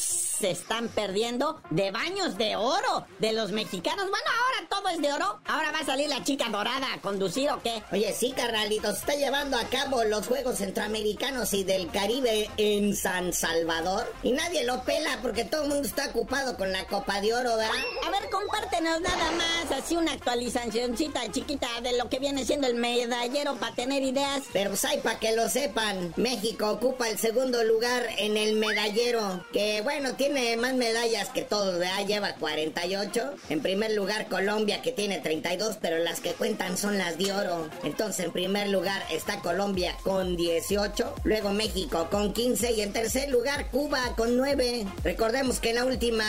se 0.41 0.51
están 0.51 0.89
perdiendo 0.89 1.61
de 1.71 1.91
baños 1.91 2.39
de 2.39 2.57
oro 2.57 3.07
de 3.19 3.33
los 3.33 3.53
mexicanos. 3.53 4.09
Bueno, 4.09 4.27
ahora 4.27 4.69
todo 4.71 4.89
es 4.89 5.03
de 5.03 5.13
oro. 5.13 5.39
Ahora 5.47 5.71
va 5.71 5.81
a 5.81 5.85
salir 5.85 6.09
la 6.09 6.25
chica 6.25 6.49
dorada 6.49 6.95
a 6.95 7.01
conducir 7.01 7.51
o 7.51 7.63
qué. 7.63 7.83
Oye, 7.93 8.00
sí, 8.17 8.33
carnalito, 8.33 8.93
se 8.93 8.99
está 8.99 9.15
llevando 9.15 9.57
a 9.57 9.65
cabo 9.65 10.05
los 10.05 10.27
Juegos 10.27 10.59
Centroamericanos 10.59 11.53
y 11.53 11.65
del 11.65 11.91
Caribe 11.91 12.49
en 12.57 12.97
San 12.97 13.33
Salvador. 13.33 14.13
Y 14.23 14.33
nadie 14.33 14.65
lo 14.65 14.83
pela 14.85 15.19
porque 15.23 15.45
todo 15.45 15.65
el 15.65 15.69
mundo 15.69 15.87
está 15.87 16.09
ocupado 16.09 16.57
con 16.57 16.73
la 16.73 16.87
Copa 16.87 17.21
de 17.21 17.35
Oro, 17.35 17.57
¿verdad? 17.57 17.75
A 18.07 18.11
ver, 18.11 18.31
compártenos 18.31 19.01
nada 19.01 19.31
más, 19.33 19.79
así 19.79 19.97
una 19.97 20.13
actualizacióncita 20.13 21.31
chiquita 21.31 21.69
de 21.83 21.97
lo 21.99 22.09
que 22.09 22.19
viene 22.19 22.45
siendo 22.45 22.67
el 22.67 22.75
medallero 22.75 23.57
para 23.57 23.75
tener 23.75 24.03
ideas. 24.03 24.43
Pero 24.53 24.71
pues 24.71 24.85
hay 24.85 24.99
para 24.99 25.19
que 25.19 25.37
lo 25.37 25.49
sepan, 25.49 26.13
México 26.17 26.71
ocupa 26.71 27.09
el 27.09 27.19
segundo 27.19 27.63
lugar 27.65 28.07
en 28.19 28.37
el 28.37 28.57
medallero, 28.57 29.45
que 29.53 29.83
bueno, 29.83 30.15
tiene 30.15 30.57
más 30.57 30.75
medallas 30.75 31.29
que 31.29 31.43
todos, 31.43 31.79
¿verdad? 31.79 32.07
Lleva 32.07 32.35
48. 32.35 33.35
En 33.51 33.61
primer 33.61 33.93
lugar 33.93 34.29
Colombia, 34.29 34.83
que 34.83 34.93
tiene 34.93 35.19
32, 35.19 35.79
pero 35.81 35.99
las 35.99 36.21
que 36.21 36.33
cuentan 36.33 36.79
son 36.79 36.99
las 36.99 37.19
de 37.19 37.33
oro. 37.33 37.69
Entonces, 37.91 38.27
en 38.27 38.31
primer 38.31 38.69
lugar 38.69 39.03
está 39.11 39.41
Colombia 39.41 39.97
con 40.05 40.37
18, 40.37 41.13
luego 41.25 41.51
México 41.51 42.07
con 42.09 42.33
15 42.33 42.71
y 42.75 42.83
en 42.83 42.93
tercer 42.93 43.31
lugar 43.31 43.69
Cuba 43.73 44.15
con 44.17 44.37
9. 44.37 44.87
Recordemos 45.03 45.59
que 45.59 45.71
en 45.71 45.75
la 45.75 45.85
última 45.85 46.25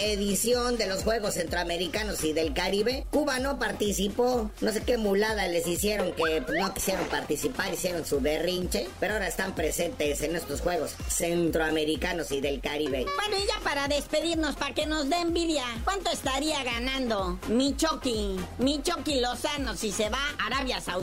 edición 0.00 0.76
de 0.76 0.88
los 0.88 1.04
Juegos 1.04 1.34
Centroamericanos 1.34 2.24
y 2.24 2.32
del 2.32 2.52
Caribe, 2.54 3.06
Cuba 3.12 3.38
no 3.38 3.60
participó. 3.60 4.50
No 4.60 4.72
sé 4.72 4.82
qué 4.82 4.98
mulada 4.98 5.46
les 5.46 5.68
hicieron 5.68 6.10
que 6.10 6.40
no 6.40 6.74
quisieron 6.74 7.06
participar, 7.06 7.72
hicieron 7.72 8.04
su 8.04 8.20
berrinche, 8.20 8.88
pero 8.98 9.14
ahora 9.14 9.28
están 9.28 9.54
presentes 9.54 10.22
en 10.22 10.34
estos 10.34 10.60
Juegos 10.60 10.96
Centroamericanos 11.08 12.32
y 12.32 12.40
del 12.40 12.60
Caribe. 12.60 13.06
Bueno, 13.14 13.36
y 13.40 13.46
ya 13.46 13.60
para 13.62 13.86
despedirnos, 13.86 14.56
para 14.56 14.74
que 14.74 14.86
nos 14.86 15.08
dé 15.08 15.20
envidia, 15.20 15.66
¿cuánto 15.84 16.10
estaría 16.10 16.64
ganando 16.64 17.38
mi 17.46 17.76
Chucky, 17.76 18.40
mi 18.58 18.82
Chucky 18.82 19.20
Lozano 19.20 19.76
si 19.76 19.92
se 19.92 20.10
va 20.10 20.18
a 20.40 20.46
Arabia 20.46 20.80
Saudita, 20.80 20.95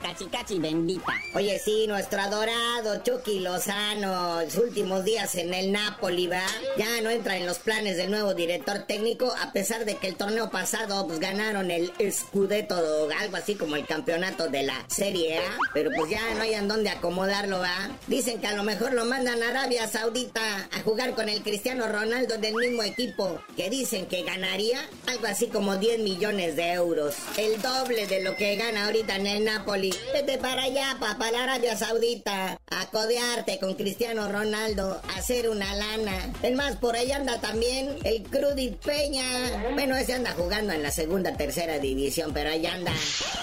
casi 0.00 0.26
casi 0.26 0.58
bendita? 0.58 1.12
Oye, 1.34 1.58
sí, 1.58 1.86
nuestro 1.86 2.20
adorado 2.20 3.02
Chucky 3.02 3.40
Lozano, 3.40 4.42
los 4.42 4.56
últimos 4.56 5.04
días 5.04 5.34
en 5.34 5.52
el 5.52 5.72
Napoli, 5.72 6.26
¿va? 6.28 6.42
Ya 6.76 7.00
no 7.02 7.10
entra 7.10 7.36
en 7.36 7.46
los 7.46 7.58
planes 7.58 7.96
del 7.96 8.10
nuevo 8.10 8.34
director 8.34 8.84
técnico, 8.86 9.32
a 9.40 9.52
pesar 9.52 9.84
de 9.84 9.96
que 9.96 10.08
el 10.08 10.16
torneo 10.16 10.50
pasado 10.50 11.06
pues 11.06 11.18
ganaron 11.18 11.70
el 11.70 11.92
Scudetto, 12.12 13.08
algo 13.18 13.36
así 13.36 13.54
como 13.54 13.76
el 13.76 13.86
campeonato 13.86 14.48
de 14.48 14.62
la 14.62 14.84
Serie 14.88 15.38
A, 15.38 15.58
pero 15.74 15.90
pues 15.96 16.10
ya 16.10 16.22
no 16.34 16.42
hay 16.42 16.54
en 16.54 16.68
dónde 16.68 16.90
acomodarlo, 16.90 17.58
¿va? 17.58 17.90
Dicen 18.06 18.40
que 18.40 18.46
a 18.46 18.54
lo 18.54 18.62
mejor 18.62 18.92
lo 18.92 19.04
mandan 19.04 19.42
a 19.42 19.48
Arabia 19.48 19.88
Saudita 19.88 20.68
a 20.72 20.82
jugar 20.82 21.14
con 21.14 21.28
el 21.28 21.42
Cristiano 21.42 21.86
Ronaldo 21.88 22.38
del 22.38 22.54
mismo 22.54 22.82
equipo, 22.82 23.40
que 23.56 23.68
dicen 23.70 24.06
que 24.06 24.22
ganaría 24.22 24.80
algo 25.06 25.26
así 25.26 25.48
como 25.48 25.76
10 25.76 26.00
millones 26.00 26.56
de 26.56 26.72
euros, 26.72 27.14
el 27.36 27.60
doble 27.60 28.06
de 28.06 28.22
lo 28.22 28.36
que 28.36 28.56
gana 28.56 28.86
ahorita 28.86 29.16
en 29.16 29.26
el 29.26 29.39
el 29.40 29.44
Napoli. 29.44 29.94
Vete 30.12 30.38
para 30.38 30.64
allá, 30.64 30.96
papá, 31.00 31.30
la 31.30 31.44
Arabia 31.44 31.76
Saudita, 31.76 32.58
a 32.66 32.86
codearte 32.90 33.58
con 33.58 33.74
Cristiano 33.74 34.30
Ronaldo, 34.30 35.00
a 35.08 35.18
hacer 35.18 35.48
una 35.48 35.74
lana. 35.74 36.32
Es 36.42 36.54
más, 36.54 36.76
por 36.76 36.96
ahí 36.96 37.10
anda 37.12 37.40
también 37.40 37.96
el 38.04 38.22
Crudit 38.24 38.76
Peña. 38.76 39.24
Bueno, 39.72 39.96
ese 39.96 40.14
anda 40.14 40.32
jugando 40.32 40.72
en 40.72 40.82
la 40.82 40.90
segunda, 40.90 41.36
tercera 41.36 41.78
división, 41.78 42.32
pero 42.32 42.50
ahí 42.50 42.66
anda. 42.66 42.92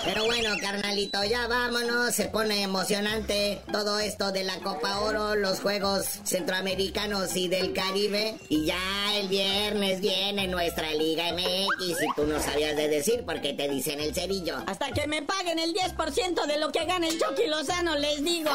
Pero 0.06 0.26
bueno, 0.26 0.52
carnalito, 0.62 1.24
ya 1.24 1.48
vámonos. 1.48 2.14
Se 2.14 2.26
pone 2.26 2.62
emocionante 2.62 3.62
todo 3.72 4.00
esto 4.00 4.32
de 4.32 4.44
la 4.44 4.60
Copa 4.60 5.00
Oro, 5.00 5.36
los 5.36 5.60
Juegos 5.60 6.06
Centroamericanos 6.24 7.36
y 7.36 7.48
del 7.48 7.74
Caribe. 7.74 8.36
Y 8.50 8.66
ya 8.66 9.16
el 9.16 9.28
viernes 9.28 10.02
viene 10.02 10.48
nuestra 10.48 10.92
Liga 10.94 11.34
MX 11.34 12.02
y 12.02 12.16
tú 12.16 12.26
no 12.26 12.42
sabías 12.42 12.76
de 12.76 12.88
decir 12.88 13.24
porque 13.26 13.54
te 13.54 13.68
dicen 13.68 14.00
el 14.00 14.14
cerillo. 14.14 14.58
Hasta 14.68 14.92
que 14.92 15.08
me 15.08 15.22
paguen 15.22 15.60
el 15.60 15.74
10% 15.78 16.48
de 16.48 16.58
lo 16.58 16.72
que 16.72 16.86
gana 16.86 17.08
el 17.08 17.20
Chucky 17.20 17.46
Lozano, 17.48 17.96
les 17.96 18.24
digo. 18.24 18.50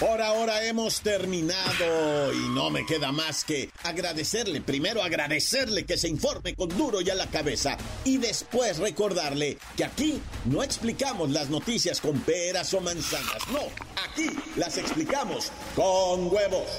Por 0.00 0.22
ahora 0.22 0.64
hemos 0.64 1.02
terminado 1.02 2.32
y 2.32 2.48
no 2.54 2.70
me 2.70 2.86
queda 2.86 3.12
más 3.12 3.44
que 3.44 3.68
agradecerle, 3.82 4.62
primero 4.62 5.02
agradecerle 5.02 5.84
que 5.84 5.98
se 5.98 6.08
informe 6.08 6.54
con 6.54 6.70
duro 6.70 7.02
y 7.02 7.10
a 7.10 7.14
la 7.14 7.26
cabeza 7.26 7.76
y 8.02 8.16
después 8.16 8.78
recordarle 8.78 9.58
que 9.76 9.84
aquí 9.84 10.22
no 10.46 10.62
explicamos 10.62 11.28
las 11.28 11.50
noticias 11.50 12.00
con 12.00 12.18
peras 12.20 12.72
o 12.72 12.80
manzanas, 12.80 13.46
no, 13.52 13.60
aquí 14.08 14.30
las 14.56 14.78
explicamos 14.78 15.52
con 15.76 16.32
huevos. 16.32 16.78